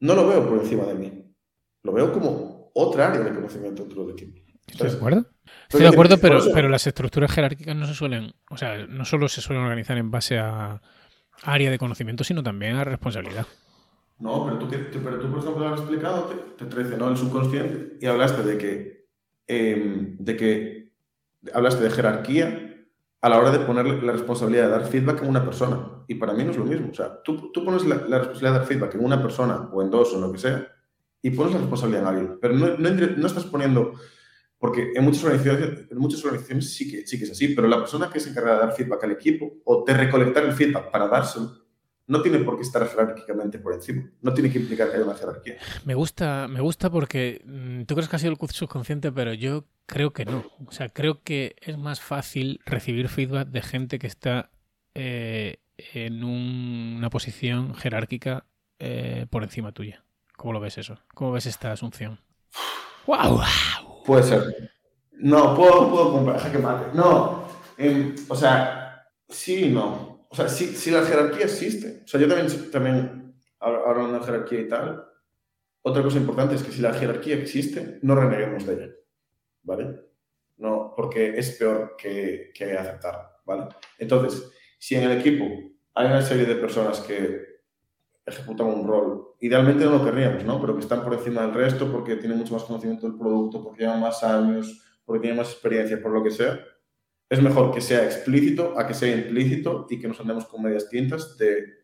[0.00, 1.34] no lo veo por encima de mí.
[1.82, 4.40] Lo veo como otra área de conocimiento dentro del equipo.
[4.66, 5.26] Estoy de acuerdo.
[5.62, 9.28] Estoy de acuerdo, pero, pero las estructuras jerárquicas no se suelen, o sea, no solo
[9.28, 10.80] se suelen organizar en base a
[11.42, 13.46] área de conocimiento, sino también a responsabilidad.
[14.18, 18.06] No, pero tú, pero tú por ejemplo, has explicado, te, te traicionó el subconsciente y
[18.06, 18.97] hablaste de que,
[19.48, 20.92] em, de que
[21.52, 22.86] hablaste de jerarquía
[23.20, 26.04] a la hora de poner la responsabilidad de dar feedback en una persona.
[26.06, 26.90] Y para mí no es lo mismo.
[26.90, 29.82] O sea, tú, tú pones la, la responsabilidad de dar feedback en una persona o
[29.82, 30.68] en dos o en lo que sea,
[31.22, 32.38] y pones la responsabilidad en alguien.
[32.40, 33.94] Pero no, no, no, estás poniendo,
[34.58, 37.78] porque en muchas organizaciones, en muchas organizaciones sí, que, sí que es así, pero la
[37.78, 41.08] persona que se encarga de dar feedback al equipo o de recolectar el feedback para
[41.08, 41.67] dárselo,
[42.08, 44.10] no tiene por qué estar jerárquicamente por encima.
[44.22, 45.58] No tiene que implicar que haya una jerarquía.
[45.84, 49.66] Me gusta, me gusta porque mm, tú crees que ha sido el subconsciente, pero yo
[49.84, 50.44] creo que no.
[50.66, 54.50] O sea, creo que es más fácil recibir feedback de gente que está
[54.94, 58.46] eh, en una posición jerárquica
[58.78, 60.02] eh, por encima tuya.
[60.34, 60.98] ¿Cómo lo ves eso?
[61.14, 62.20] ¿Cómo ves esta asunción?
[63.06, 63.42] ¡Wow!
[64.06, 64.70] Puede ser.
[65.12, 66.50] No, puedo, puedo comprar.
[66.50, 66.96] que mate.
[66.96, 67.44] No.
[68.28, 70.17] o sea, sí y no.
[70.28, 72.02] O sea, sí, la jerarquía existe.
[72.04, 75.04] O sea, yo también, también de una jerarquía y tal.
[75.82, 78.92] Otra cosa importante es que si la jerarquía existe, no reneguemos de ella.
[79.62, 80.00] ¿Vale?
[80.58, 83.38] No, porque es peor que, que aceptar.
[83.44, 83.68] ¿Vale?
[83.98, 85.44] Entonces, si en el equipo
[85.94, 87.48] hay una serie de personas que
[88.28, 89.34] ejecutan un rol.
[89.40, 90.60] Idealmente no lo querríamos, ¿no?
[90.60, 93.82] Pero que están por encima del resto porque tienen mucho más conocimiento del producto, porque
[93.82, 96.58] llevan más años, porque tienen más experiencia, por lo que sea.
[97.30, 100.88] Es mejor que sea explícito a que sea implícito y que nos andemos con medias
[100.88, 101.78] tintas de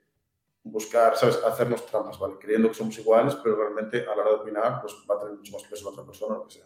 [0.63, 1.39] buscar, ¿sabes?
[1.47, 2.37] Hacernos trampas, ¿vale?
[2.41, 5.35] Creyendo que somos iguales, pero realmente a la hora de opinar, pues va a tener
[5.35, 6.65] mucho más peso la otra persona, lo que sea.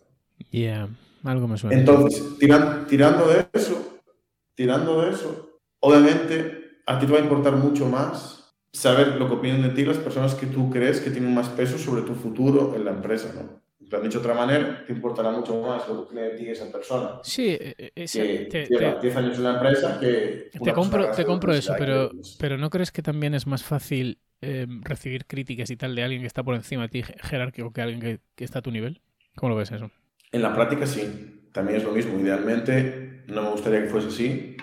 [0.50, 0.88] Yeah,
[1.24, 1.76] algo me suena.
[1.76, 4.00] Entonces, tirando de eso,
[4.54, 9.34] tirando de eso, obviamente a ti te va a importar mucho más saber lo que
[9.34, 12.74] opinan de ti las personas que tú crees que tienen más peso sobre tu futuro
[12.76, 13.60] en la empresa, ¿no?
[13.88, 16.48] Te han dicho de otra manera, te importará mucho más lo que opine de ti
[16.48, 17.20] esa persona.
[17.22, 20.50] Sí, eh, eh, que te, lleva 10 años en la empresa que...
[20.62, 24.82] Te compro, te compro eso, pero, pero ¿no crees que también es más fácil em,
[24.82, 28.00] recibir críticas y tal de alguien que está por encima de ti jerárquico que alguien
[28.00, 29.00] que, que está a tu nivel?
[29.36, 29.90] ¿Cómo lo ves eso?
[30.32, 32.18] En la práctica sí, también es lo mismo.
[32.20, 34.56] Idealmente no me gustaría que fuese así,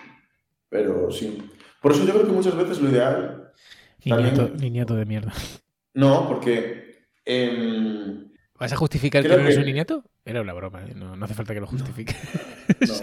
[0.69, 1.41] pero sí.
[1.81, 3.45] Por eso yo creo que muchas veces lo ideal
[4.05, 5.33] Niñato, de mierda.
[5.93, 7.07] No, porque.
[7.25, 10.03] Em, ¿Vas a justificar que no eres un niñato?
[10.23, 10.93] Era una broma, ¿eh?
[10.95, 12.15] no, hace falta que lo justifique.
[12.67, 12.95] No,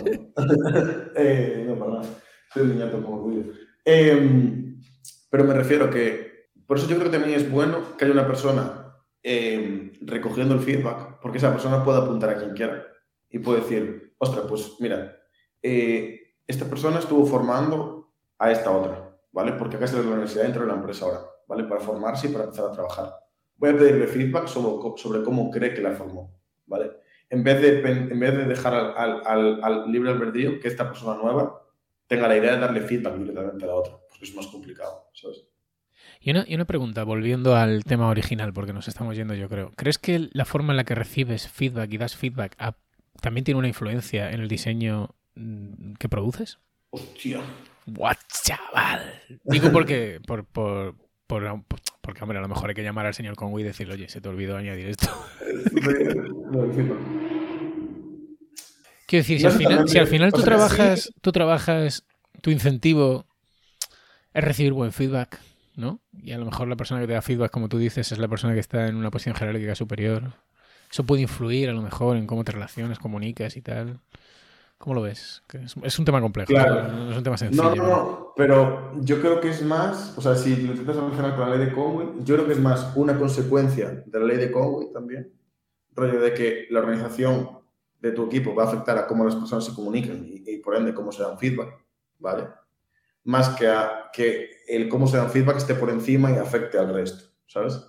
[1.17, 2.09] eh, no para nada.
[2.53, 3.53] Soy un niñato como orgullo.
[3.85, 4.81] Em,
[5.31, 6.51] pero me refiero que.
[6.67, 10.61] Por eso yo creo que también es bueno que haya una persona em, recogiendo el
[10.61, 12.85] feedback, porque esa persona puede apuntar a quien quiera
[13.31, 15.17] y puede decir, ostras, pues mira,
[15.63, 19.53] eh, esta persona estuvo formando a esta otra ¿vale?
[19.53, 21.65] Porque acá está la universidad dentro de la empresa ahora, ¿vale?
[21.65, 23.22] Para formarse y para empezar a trabajar.
[23.63, 26.91] Voy a pedirle feedback sobre, sobre cómo cree que la formó, ¿vale?
[27.31, 31.17] En vez de, en vez de dejar al, al, al, libre albedrío que esta persona
[31.17, 31.63] nueva
[32.09, 35.45] tenga la idea de darle feedback directamente a la otra, porque es más complicado, ¿sabes?
[36.19, 39.71] Y una, y una, pregunta, volviendo al tema original, porque nos estamos yendo, yo creo.
[39.77, 42.57] ¿Crees que la forma en la que recibes feedback y das feedback
[43.21, 46.59] también tiene una influencia en el diseño mm, que produces?
[46.91, 47.41] Hostia.
[47.87, 49.23] ¡What, chaval!
[49.45, 50.97] Digo porque, por, por,
[51.33, 51.65] por,
[52.01, 54.21] porque, hombre, a lo mejor hay que llamar al señor Conway y decirle, oye, se
[54.21, 55.09] te olvidó añadir esto.
[59.07, 62.05] Quiero decir, si al final, si al final tú trabajas, tú trabajas,
[62.41, 63.27] tu incentivo
[64.35, 65.39] es recibir buen feedback,
[65.77, 66.01] ¿no?
[66.23, 68.29] Y a lo mejor la persona que te da feedback, como tú dices, es la
[68.29, 70.35] persona que está en una posición jerárquica superior.
[70.91, 74.01] Eso puede influir a lo mejor en cómo te relacionas, comunicas y tal.
[74.83, 75.45] ¿Cómo lo ves?
[75.85, 77.63] Es, un tema complejo, no es un tema sencillo.
[77.63, 81.37] No, no, no, pero yo creo que es más, o sea, si lo intentas relacionar
[81.37, 84.39] con la ley de Conway, yo creo que es más una consecuencia de la ley
[84.39, 85.33] de Conway también,
[85.95, 87.61] rollo de que la organización
[88.01, 90.93] de tu equipo va a afectar a cómo las personas se comunican y, por ende
[90.93, 91.79] cómo se dan feedback,
[92.19, 92.49] ¿vale?
[93.23, 96.93] Más que, a, que el cómo se dan feedback esté por encima y afecte al
[96.93, 97.87] resto, ¿sabes?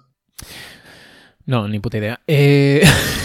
[1.48, 2.22] No, ni puta idea.
[2.28, 2.84] Eh...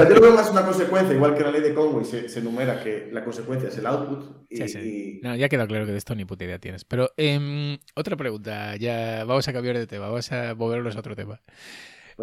[0.00, 2.40] Sea, yo lo veo más una consecuencia, igual que la ley de Conway se, se
[2.40, 4.46] enumera que la consecuencia es el output.
[4.50, 5.20] Y, sí, sí.
[5.22, 6.84] No, ya queda claro que de esto ni puta idea tienes.
[6.84, 11.14] Pero eh, otra pregunta, ya vamos a cambiar de tema, vamos a movernos a otro
[11.16, 11.40] tema.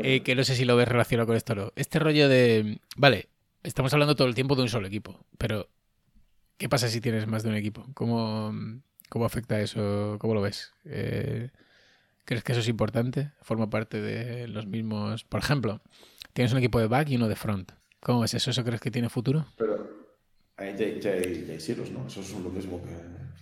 [0.04, 1.74] Eh, que no sé si lo ves relacionado con esto o no.
[1.76, 2.80] Este rollo de.
[2.96, 3.30] Vale,
[3.63, 5.70] estamos hablando todo el tiempo de un solo equipo, pero
[6.58, 7.86] ¿qué pasa si tienes más de un equipo?
[7.94, 8.54] ¿Cómo,
[9.10, 10.18] cómo afecta eso?
[10.20, 10.74] ¿Cómo lo ves?
[10.86, 11.50] Eh,
[12.26, 13.32] ¿Crees que eso es importante?
[13.42, 15.24] ¿Forma parte de los mismos?
[15.24, 15.82] Por ejemplo,
[16.38, 17.71] Tienes un equipo de back y uno de front.
[18.00, 18.52] ¿Cómo es eso?
[18.52, 19.47] ¿Eso crees que tiene futuro?
[19.58, 19.89] Pero
[20.56, 22.06] ahí ya, hay, silos, ¿no?
[22.06, 22.91] Eso es lo mismo que...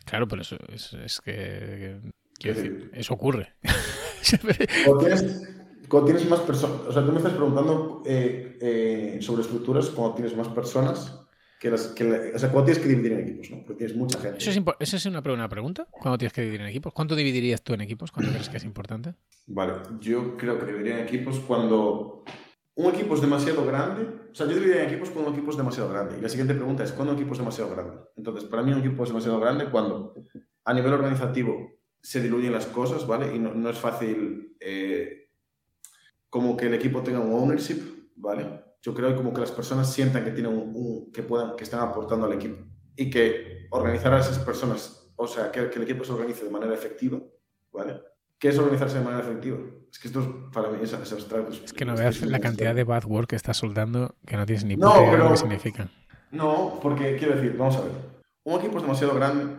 [0.05, 1.99] Claro, pero eso es, que...
[2.39, 3.53] quiero decir, eso ocurre.
[4.85, 6.87] cuando, tienes, más personas...
[6.87, 11.19] O sea, tú me estás preguntando eh, eh, sobre estructuras cuando tienes más personas
[11.59, 11.87] que las...
[11.87, 13.57] Que o sea, cuando tienes que dividir en equipos, ¿no?
[13.57, 14.37] Porque tienes mucha gente.
[14.37, 15.85] ¿Eso es, ¿Eso es una, una pregunta?
[15.91, 16.93] ¿Cuándo tienes que dividir en equipos?
[16.93, 18.13] ¿Cuánto dividirías tú en equipos?
[18.13, 19.15] ¿Cuándo crees que es importante?
[19.47, 22.23] Vale, yo creo que dividiría en equipos cuando
[22.75, 25.57] un equipo es demasiado grande, o sea, yo dividiría en equipos cuando un equipo es
[25.57, 26.17] demasiado grande.
[26.17, 27.97] Y la siguiente pregunta es, ¿cuándo un equipo es demasiado grande?
[28.17, 30.13] Entonces, para mí un equipo es demasiado grande cuando
[30.65, 33.33] a nivel organizativo se diluyen las cosas, ¿vale?
[33.33, 35.29] Y no, es fácil eh,
[36.29, 38.61] como que el equipo tenga un ownership, ¿vale?
[38.81, 41.79] Yo creo que como que las personas sientan que, tienen un, que, puedan, que están
[41.79, 42.61] aportando al equipo
[42.95, 46.73] y que organizar a esas personas, o sea, que el equipo se organice de manera
[46.73, 47.21] efectiva,
[47.71, 48.01] ¿vale?
[48.45, 49.57] ¿Qué es organizarse de manera efectiva?
[49.91, 51.51] Es que esto para mí es, abstracto.
[51.51, 54.65] Es que no veas la cantidad de bad work que estás soltando que no tienes
[54.65, 55.89] ni puta idea de lo que significa.
[56.29, 57.91] No, porque quiero decir, vamos a ver.
[58.43, 59.51] Un equipo es demasiado grande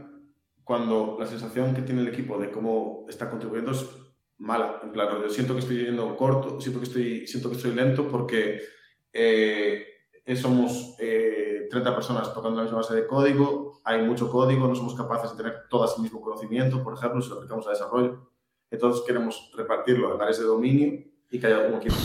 [0.62, 3.84] cuando la sensación que tiene el equipo de cómo está contribuyendo es
[4.38, 4.78] mala.
[4.84, 8.06] En plan, yo siento que estoy yendo corto, siento que estoy, siento que estoy lento
[8.06, 8.60] porque
[9.12, 9.84] eh,
[10.36, 14.94] somos 30 eh, personas tocando la misma base de código, hay mucho código, no somos
[14.94, 18.35] capaces de tener todas el mismo conocimiento, por ejemplo, si lo aplicamos a desarrollo.
[18.76, 21.96] Entonces queremos repartirlo en áreas de dominio y que haya algún equipo.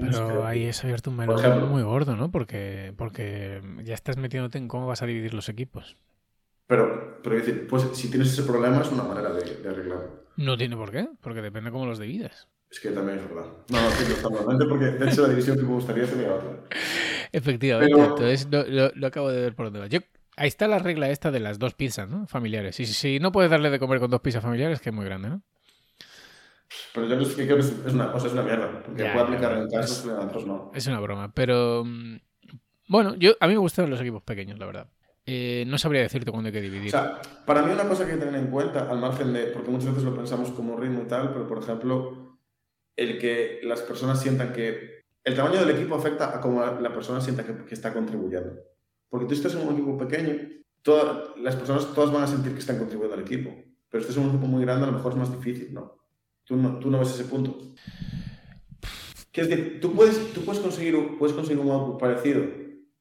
[0.00, 2.30] Pero ahí es abierto un melón muy gordo, ¿no?
[2.30, 5.96] Porque, porque ya estás metiéndote en cómo vas a dividir los equipos.
[6.66, 10.24] Pero, pero decir, pues si tienes ese problema es una manera de, arreglarlo.
[10.36, 12.48] No tiene por qué, porque depende cómo los dividas.
[12.70, 13.50] Es que también es verdad.
[13.68, 16.50] No, no, sí, no porque de hecho la división que me gustaría sería otra.
[17.32, 19.86] Efectivamente, entonces lo, acabo de ver por dónde va.
[19.86, 20.00] Yo,
[20.36, 22.26] ahí está la regla esta de las dos pizzas, ¿no?
[22.26, 22.80] Familiares.
[22.80, 25.28] Y si no puedes darle de comer con dos pizzas familiares, que es muy grande,
[25.28, 25.42] ¿no?
[26.94, 28.82] Pero yo que es una cosa, es una mierda.
[28.84, 30.70] Porque puede aplicar en casos, en otros no.
[30.74, 31.32] Es una broma.
[31.32, 32.16] Pero mm,
[32.88, 34.88] bueno, yo, a mí me gustan los equipos pequeños, la verdad.
[35.26, 36.88] Eh, no sabría decirte cuándo hay que dividir.
[36.88, 39.48] O sea, para mí una cosa que hay que tener en cuenta, al margen de,
[39.48, 42.38] porque muchas veces lo pensamos como ritmo y tal, pero por ejemplo,
[42.96, 47.20] el que las personas sientan que el tamaño del equipo afecta a cómo la persona
[47.20, 48.54] sienta que, que está contribuyendo.
[49.10, 50.34] Porque tú estás en un equipo pequeño,
[50.80, 53.50] todas las personas todas van a sentir que están contribuyendo al equipo.
[53.90, 55.97] Pero si estás en un equipo muy grande, a lo mejor es más difícil, ¿no?
[56.48, 57.58] Tú no, tú no ves ese punto.
[59.34, 62.42] Es decir, tú puedes, tú puedes, conseguir, puedes conseguir un output parecido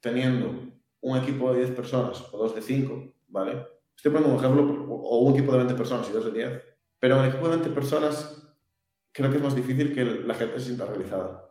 [0.02, 0.54] teniendo
[1.00, 3.66] un equipo de 10 personas o dos de 5, ¿vale?
[3.96, 6.64] Estoy poniendo un ejemplo, o un equipo de 20 personas y dos de 10.
[7.00, 8.44] Pero en un equipo de 20 personas
[9.14, 11.50] creo que es más difícil que la gente se sienta realizada.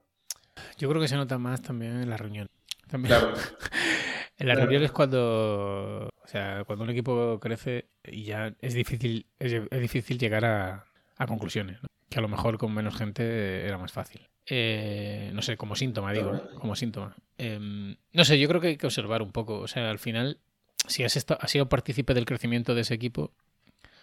[0.78, 2.46] Yo creo que se nota más también en la reunión.
[2.88, 3.18] También.
[3.18, 3.34] Claro.
[4.38, 9.26] en la reunión es cuando, o sea, cuando un equipo crece y ya es difícil,
[9.38, 10.84] es difícil llegar a,
[11.16, 14.28] a conclusiones, que a lo mejor con menos gente era más fácil.
[14.46, 17.16] Eh, no sé, como síntoma, digo, como síntoma.
[17.36, 19.58] Em, no sé, yo creo que hay que observar un poco.
[19.58, 20.38] O sea, al final,
[20.86, 23.32] si has, has sido partícipe del crecimiento de ese equipo,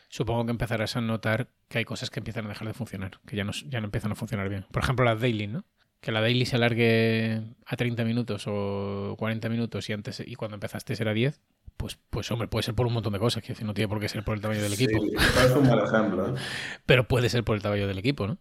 [0.09, 3.35] supongo que empezarás a notar que hay cosas que empiezan a dejar de funcionar, que
[3.35, 4.65] ya no, ya no empiezan a funcionar bien.
[4.71, 5.65] Por ejemplo, las daily, ¿no?
[6.01, 10.55] Que la daily se alargue a 30 minutos o 40 minutos y antes y cuando
[10.55, 11.39] empezaste era 10,
[11.77, 14.07] pues, pues hombre, puede ser por un montón de cosas, que no tiene por qué
[14.09, 15.01] ser por el tamaño del equipo.
[15.01, 16.27] Sí, parece un mal ejemplo.
[16.29, 16.39] ¿eh?
[16.85, 18.37] Pero puede ser por el tamaño del equipo, ¿no?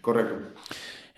[0.00, 0.36] Correcto.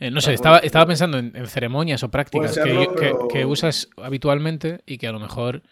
[0.01, 3.29] Eh, no sé, estaba, estaba pensando en, en ceremonias o prácticas que, serlo, que- pero-
[3.29, 5.63] que usas habitualmente y que a lo mejor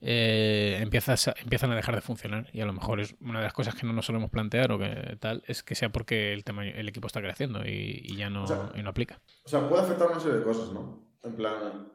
[0.00, 2.48] eh, empiezas a- empiezan a dejar de funcionar.
[2.52, 4.78] Y a lo mejor es una de las cosas que no nos solemos plantear o
[4.78, 8.30] que tal, es que sea porque el tamaño, el equipo está creciendo y, y ya
[8.30, 9.20] no, O sea, y no aplica.
[9.44, 11.04] O sea, puede afectar una serie de cosas, ¿no?
[11.24, 11.88] En plan,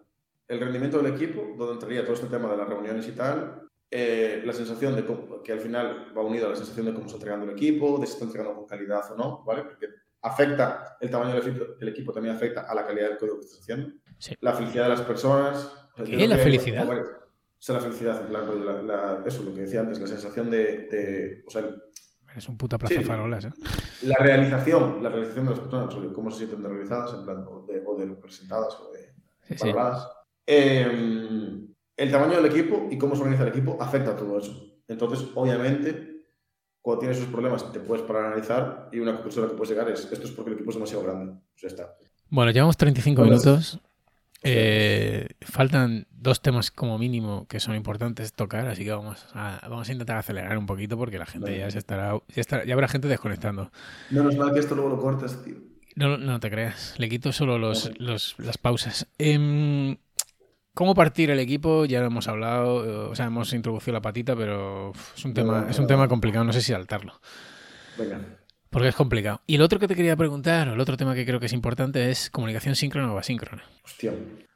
[0.47, 4.41] el rendimiento del equipo, donde entraría todo este tema de las reuniones y tal, eh,
[4.45, 7.17] la sensación de cómo- que al final va unido a la sensación de cómo está
[7.17, 9.63] entregando el equipo, de si está entregando con calidad o no, ¿vale?
[9.63, 9.87] Porque
[10.21, 13.45] afecta, el tamaño del equipo, del equipo también afecta a la calidad del código que
[13.45, 14.35] estás haciendo, Sí.
[14.41, 15.65] la felicidad de las personas.
[15.93, 16.27] O sea, ¿Qué?
[16.27, 16.85] ¿La felicidad?
[16.85, 17.05] bueno, o
[17.59, 20.63] sea, la felicidad, en plan, la- la- eso, lo que decía antes, la sensación de,
[20.87, 21.63] de- o sea,
[22.35, 23.03] Es un puta plaza Sí.
[23.03, 23.51] farolas, ¿eh?
[24.03, 27.63] la realización, la realización de las personas, sobre cómo se sienten realizadas, en plan, o
[27.67, 29.67] de, o de representadas, o de Sí, sí.
[29.67, 30.07] valoradas.
[30.45, 31.59] Eh,
[31.95, 34.81] el tamaño del equipo y cómo se organiza el equipo afecta a todo eso.
[34.87, 36.11] Entonces, obviamente,
[36.81, 39.57] cuando tienes esos problemas, te puedes parar a analizar y una conclusión a la que
[39.57, 41.33] puedes llegar es esto es porque el equipo es demasiado grande.
[41.53, 41.95] Pues ya está.
[42.29, 43.79] Bueno, llevamos 35 Bueno, minutos.
[44.45, 49.87] Eh, faltan dos temas como mínimo que son importantes tocar, así que vamos a, vamos
[49.87, 51.65] a intentar acelerar un poquito porque la gente Venga.
[51.67, 53.71] ya se estará, ya estará- ya habrá gente desconectando.
[54.09, 55.55] Menos mal que esto luego lo cortas, tío.
[55.95, 59.07] No, no te creas, le quito solo los, los- las pausas.
[59.17, 59.95] Em,
[60.73, 61.85] ¿Cómo partir el equipo?
[61.85, 65.67] Ya lo hemos hablado, eh, o sea, hemos introducido la patita, pero es un tema,
[65.69, 67.19] es un tema complicado, no sé si saltarlo,
[67.97, 68.19] Venga.
[68.71, 69.41] porque es complicado.
[69.45, 71.53] Y lo otro que te quería preguntar, o el otro tema que creo que es
[71.53, 73.63] importante es comunicación síncrona o asíncrona.
[73.85, 74.13] Hostia.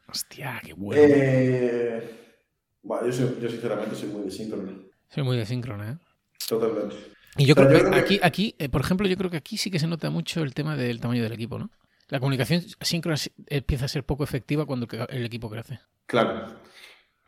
[0.08, 1.02] Hostia, qué bueno.
[1.06, 2.10] Eh,
[2.82, 4.72] bueno, yo, soy- yo sinceramente soy muy de síncrono.
[5.10, 5.98] Soy muy de síncrona, ¿eh?
[6.48, 6.96] Totalmente.
[7.38, 9.30] Y yo Pero creo yo que creo que- aquí, aquí eh, por ejemplo, yo creo
[9.30, 11.70] que aquí sí que se nota mucho el tema del tamaño del equipo, ¿no?
[12.10, 15.80] La comunicación síncrona sí- empieza a ser poco efectiva cuando el- equipo crece.
[16.06, 16.56] Claro,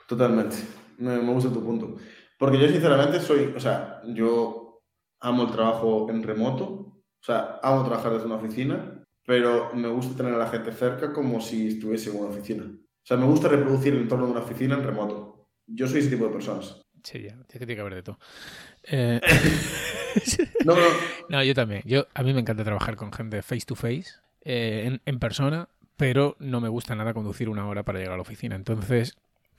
[0.07, 0.55] totalmente.
[0.97, 1.95] Me, me gusta tu punto.
[2.37, 4.81] Porque yo sinceramente soy, o sea, yo
[5.19, 10.15] amo el trabajo en remoto, o sea, amo trabajar desde una oficina, pero me gusta
[10.15, 12.63] tener a la gente cerca como si estuviese en una oficina.
[12.65, 15.49] O sea, me gusta reproducir el entorno de una oficina en remoto.
[15.67, 16.81] Yo soy ese tipo de personas.
[17.03, 18.19] Sí, ya, tiene que haber de todo.
[18.83, 19.19] Eh,
[20.65, 20.81] No, no,
[21.29, 21.81] no, yo también.
[21.85, 24.11] Yo, a mí me encanta trabajar con gente face to face,
[24.51, 28.17] eh, en, en persona, pero no me gusta nada conducir una hora para llegar a
[28.17, 28.55] la oficina.
[28.55, 29.15] Entonces,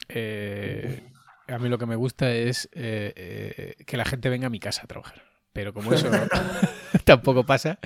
[0.09, 1.12] eh,
[1.46, 4.59] a mí lo que me gusta es eh, eh, que la gente venga a mi
[4.59, 5.22] casa a trabajar.
[5.53, 6.11] Pero como eso
[7.05, 7.79] tampoco pasa,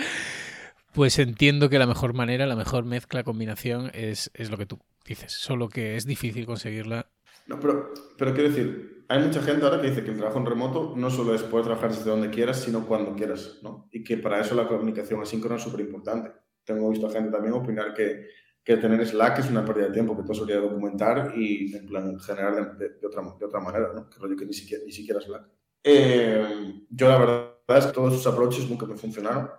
[0.93, 4.79] pues entiendo que la mejor manera, la mejor mezcla, combinación es, es lo que tú
[5.07, 5.33] dices.
[5.33, 7.11] Solo que es difícil conseguirla.
[7.47, 10.47] No, pero, pero quiero decir, hay mucha gente ahora que dice que el trabajo en
[10.47, 13.89] remoto no solo es poder trabajar desde donde quieras, sino cuando quieras, ¿no?
[13.93, 16.31] Y que para eso la comunicación asíncrona es súper importante.
[16.65, 18.29] Tengo visto a gente también opinar que,
[18.65, 21.87] que tener Slack es una pérdida de tiempo, que todo se debería documentar y en
[21.87, 24.09] plan generar de, de- otra, de otra manera, ¿no?
[24.09, 25.47] Que rollo que ni siquiera, ni siquiera Slack.
[25.83, 29.51] Eh, yo la verdad es que todos esos approaches nunca me funcionaron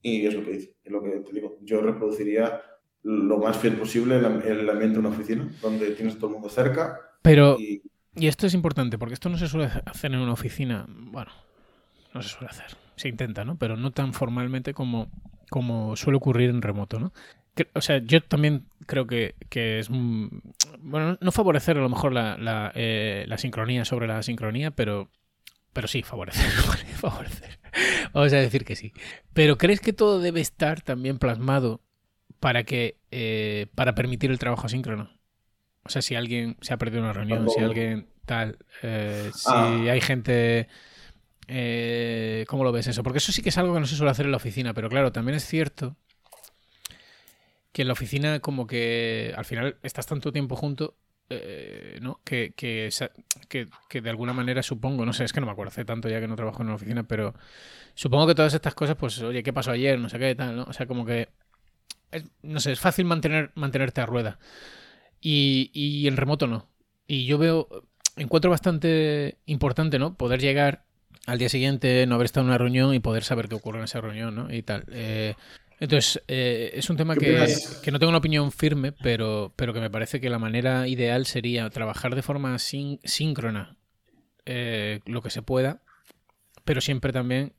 [0.00, 1.58] y es lo que hice, es lo que te digo.
[1.62, 2.62] Yo reproduciría
[3.02, 6.32] lo más fiel posible el, el ambiente de una oficina, donde tienes a todo el
[6.34, 7.82] mundo cerca Pero, y
[8.14, 10.86] y esto es importante, porque esto no se suele hacer en una oficina.
[10.88, 11.30] Bueno,
[12.14, 12.76] no se suele hacer.
[12.96, 13.56] Se intenta, ¿no?
[13.58, 15.10] Pero no tan formalmente como,
[15.52, 17.12] como suele ocurrir en remoto, ¿no?
[17.74, 19.88] O sea, yo también creo que, que es...
[19.90, 25.10] Bueno, no favorecer a lo mejor la, la, eh, la sincronía sobre la sincronía, pero,
[25.74, 26.50] pero sí, favorecer.
[26.96, 27.58] favorecer.
[28.14, 28.92] Vamos a decir que sí.
[29.34, 31.82] Pero ¿crees que todo debe estar también plasmado
[32.40, 35.10] para que eh, para permitir el trabajo asíncrono?
[35.84, 39.76] O sea, si alguien se ha perdido una reunión, si alguien tal, eh, si Ah.
[39.92, 40.68] hay gente...
[41.48, 43.02] eh, ¿Cómo lo ves eso?
[43.02, 44.88] Porque eso sí que es algo que no se suele hacer en la oficina, pero
[44.88, 45.96] claro, también es cierto
[47.72, 50.96] que en la oficina como que al final estás tanto tiempo junto,
[51.30, 52.20] eh, ¿no?
[52.24, 52.90] Que, que,
[54.00, 56.28] de alguna manera supongo, no sé, es que no me acuerdo, hace tanto ya que
[56.28, 57.34] no trabajo en una oficina, pero
[57.94, 59.98] supongo que todas estas cosas, pues, oye, ¿qué pasó ayer?
[59.98, 60.64] No sé qué, tal, ¿no?
[60.64, 61.30] O sea, como que,
[62.42, 64.38] no sé, es fácil mantener, mantenerte a rueda.
[65.20, 66.68] Y, y en remoto no.
[67.06, 67.68] Y yo veo,
[68.16, 70.16] encuentro bastante importante, ¿no?
[70.16, 70.84] Poder llegar
[71.26, 73.84] al día siguiente, no haber estado en una reunión y poder saber qué ocurre en
[73.84, 74.52] esa reunión, ¿no?
[74.52, 74.84] Y tal.
[74.90, 75.36] Eh,
[75.80, 79.72] entonces, eh, es un tema ¿Qué que, que no tengo una opinión firme, pero, pero
[79.72, 83.76] que me parece que la manera ideal sería trabajar de forma sin- síncrona
[84.46, 85.82] eh, lo que se pueda,
[86.64, 87.54] pero siempre también,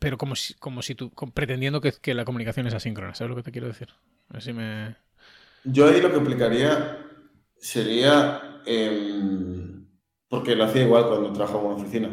[0.00, 3.36] pero como si, como si tú, pretendiendo que, que la comunicación es asíncrona, ¿sabes lo
[3.36, 3.88] que te quiero decir?
[4.30, 4.96] A ver si me...
[5.62, 6.98] Yo ahí lo que aplicaría
[7.58, 9.86] sería, em,
[10.28, 12.10] porque lo hacía igual cuando trabajaba en una oficina,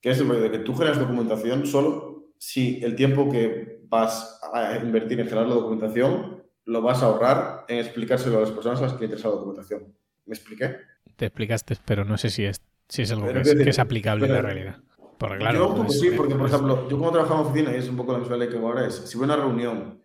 [0.00, 4.76] que es el de que tú generas documentación solo si el tiempo que vas a
[4.76, 8.82] invertir en generar la documentación lo vas a ahorrar en explicárselo a las personas a
[8.82, 9.94] las que interesa la documentación.
[10.26, 10.76] ¿Me expliqué?
[11.16, 14.26] Te explicaste, pero no sé si es, si es algo que es, que es aplicable
[14.26, 14.76] en la realidad.
[15.18, 17.72] Porque, claro, yo pues, sí, eh, porque por pues, ejemplo, yo como trabajo en oficina,
[17.72, 20.00] y es un poco la misma ley que ahora es, si voy a una reunión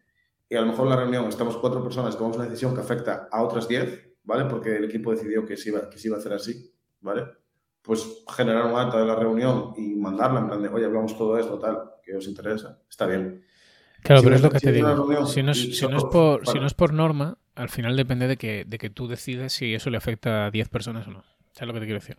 [0.50, 3.28] y a lo mejor en la reunión estamos cuatro personas, tomamos una decisión que afecta
[3.32, 4.46] a otras diez, ¿vale?
[4.46, 7.26] Porque el equipo decidió que se iba, que se iba a hacer así, ¿vale?
[7.84, 11.38] Pues generar un acta de la reunión y mandarla en plan de, oye, hablamos todo
[11.38, 13.44] esto, tal, que os interesa, está bien.
[14.02, 15.26] Claro, Si pero no es lo que te digo.
[15.28, 18.28] Si no es, si no es por, si no es por norma, al final depende
[18.28, 21.24] de que, de que tú decidas si eso le afecta a 10 personas o no.
[21.52, 22.18] ¿Sabes lo que te quiero decir?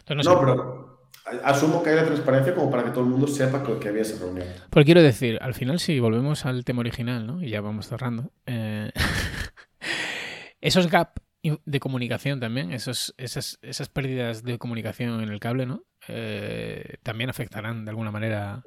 [0.00, 0.38] Entonces, no, sé.
[0.40, 1.00] pero
[1.44, 4.02] asumo que hay la transparencia como para que todo el mundo sepa que, que había
[4.02, 4.48] esa reunión.
[4.70, 7.42] Pero quiero decir, al final, si volvemos al tema original, ¿no?
[7.42, 8.32] Y ya vamos cerrando.
[8.46, 8.90] eh,
[10.60, 15.84] esos gaps de comunicación también, esos, esas, esas pérdidas de comunicación en el cable, ¿no?
[16.08, 18.62] Eh, también afectarán de alguna manera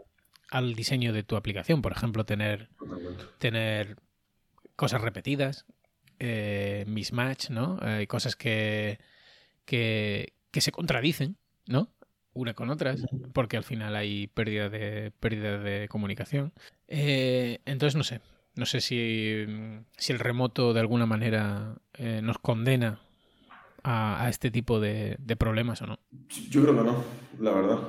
[0.49, 1.81] al diseño de tu aplicación.
[1.81, 2.69] Por ejemplo, tener
[3.37, 3.97] tener
[4.75, 5.65] cosas repetidas,
[6.19, 7.77] eh, mismatch, ¿no?
[7.81, 8.99] Hay cosas que,
[9.65, 11.89] que, que se contradicen, ¿no?
[12.33, 16.53] Una con otras, porque al final hay pérdida de, pérdida de comunicación.
[16.87, 18.21] Eh, entonces, no sé.
[18.55, 19.45] No sé si,
[19.97, 22.99] si el remoto de alguna manera eh, nos condena
[23.83, 25.99] a, a este tipo de, de problemas o no.
[26.49, 27.03] Yo creo que no,
[27.39, 27.79] la verdad.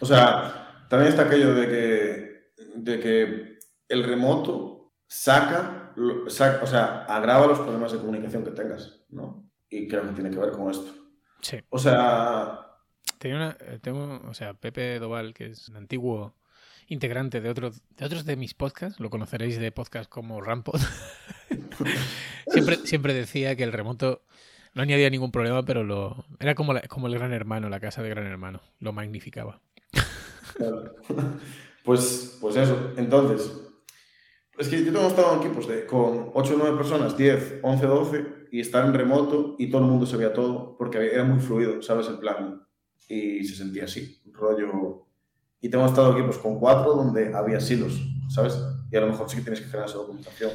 [0.00, 3.58] O sea, también está aquello de que, de que
[3.88, 5.92] el remoto saca,
[6.28, 9.48] saca- o sea, agrava los problemas de comunicación que tengas, ¿no?
[9.68, 10.90] Y creo que tiene que ver con esto.
[11.42, 11.58] Sí.
[11.68, 12.60] O sea,
[13.18, 16.34] Tenía una, eh, tengo, o sea, Pepe Doval, que es un antiguo
[16.88, 20.80] integrante de otros de otros de mis podcasts, lo conoceréis de podcasts como Rampod.
[22.48, 24.22] siempre, siempre decía que el remoto
[24.74, 28.10] no añadía ningún problema, pero lo era como, como el gran hermano, la casa de
[28.10, 29.60] gran hermano, lo magnificaba.
[30.56, 30.94] Claro.
[31.84, 32.92] Pues, pues eso.
[32.96, 33.52] Entonces,
[34.56, 37.86] es que yo tengo estado en equipos de, con 8 o 9 personas, 10, 11,
[37.86, 41.82] 12, y estar en remoto y todo el mundo sabía todo, porque era muy fluido,
[41.82, 42.08] ¿sabes?
[42.08, 42.66] El plan.
[43.06, 45.03] Y se sentía así, rollo.
[45.64, 47.98] Y tengo estado en equipos con 4 donde había silos,
[48.28, 48.54] ¿sabes?
[48.92, 50.50] Y a lo mejor sí que tienes que generar esa documentación.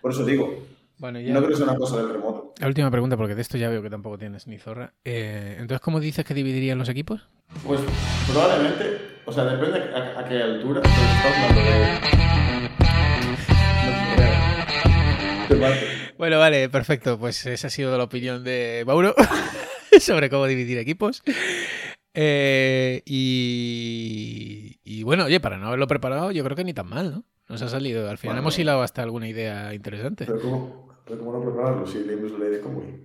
[0.00, 0.62] Por eso digo,
[0.98, 2.54] Bueno, no creo que sea una cosa del remoto.
[2.60, 4.92] La última pregunta, porque de esto ya veo que tampoco tienes ni zorra.
[5.04, 7.26] Eh, entonces, ¿cómo dices que dividirían los equipos?
[7.66, 7.80] Pues
[8.30, 8.96] probablemente,
[9.26, 10.82] o sea, depende a, a qué altura.
[16.16, 17.18] Bueno, vale, perfecto.
[17.18, 19.16] Pues esa ha sido la opinión de Mauro
[19.98, 21.24] sobre cómo dividir equipos.
[22.14, 27.10] Eh, y, y bueno, oye, para no haberlo preparado, yo creo que ni tan mal,
[27.12, 27.24] ¿no?
[27.48, 28.08] Nos ha salido.
[28.08, 28.42] Al final Bueno.
[28.42, 30.24] hemos hilado hasta alguna idea interesante.
[30.26, 33.04] Pero ¿cómo, pero ¿cómo no prepararlo si leímos la ley de Conway?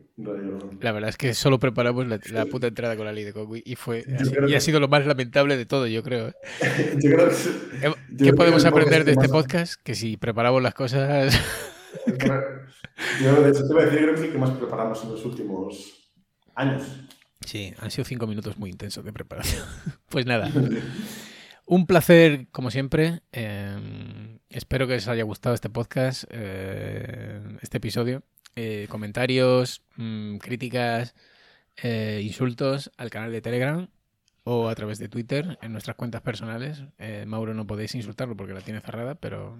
[0.82, 3.64] La verdad es que solo preparamos la, la puta entrada con la ley de Conway
[3.66, 6.28] y fue así- y ha sido lo más lamentable de todo, yo creo.
[6.30, 6.34] ¿eh?
[7.02, 7.34] Yo creo que.
[7.34, 9.82] es- ¿Qué yo qué creo que podemos aprender de este más- podcast?
[9.82, 11.34] Que si preparamos las cosas...
[13.24, 15.26] Yo de hecho te voy a decir, creo que sí que más preparamos en los
[15.26, 16.10] últimos
[16.56, 16.84] años.
[17.46, 19.66] Sí, han sido cinco minutos muy intensos de preparación.
[20.10, 20.52] Pues nada,
[21.66, 23.22] un placer como siempre.
[23.32, 28.24] Eh, espero que os haya gustado este podcast, eh, este episodio.
[28.56, 31.14] Eh, comentarios, mm, críticas,
[32.22, 33.88] insultos al canal de Telegram
[34.44, 36.84] o a través de Twitter en nuestras cuentas personales.
[37.28, 39.60] Mauro no podéis insultarlo porque la tiene cerrada, pero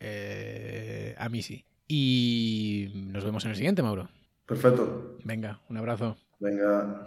[0.00, 1.64] a mí sí.
[1.88, 4.08] Y nos vemos en el siguiente, Mauro.
[4.46, 5.18] Perfecto.
[5.24, 6.16] Venga, un abrazo.
[6.40, 7.04] Venga.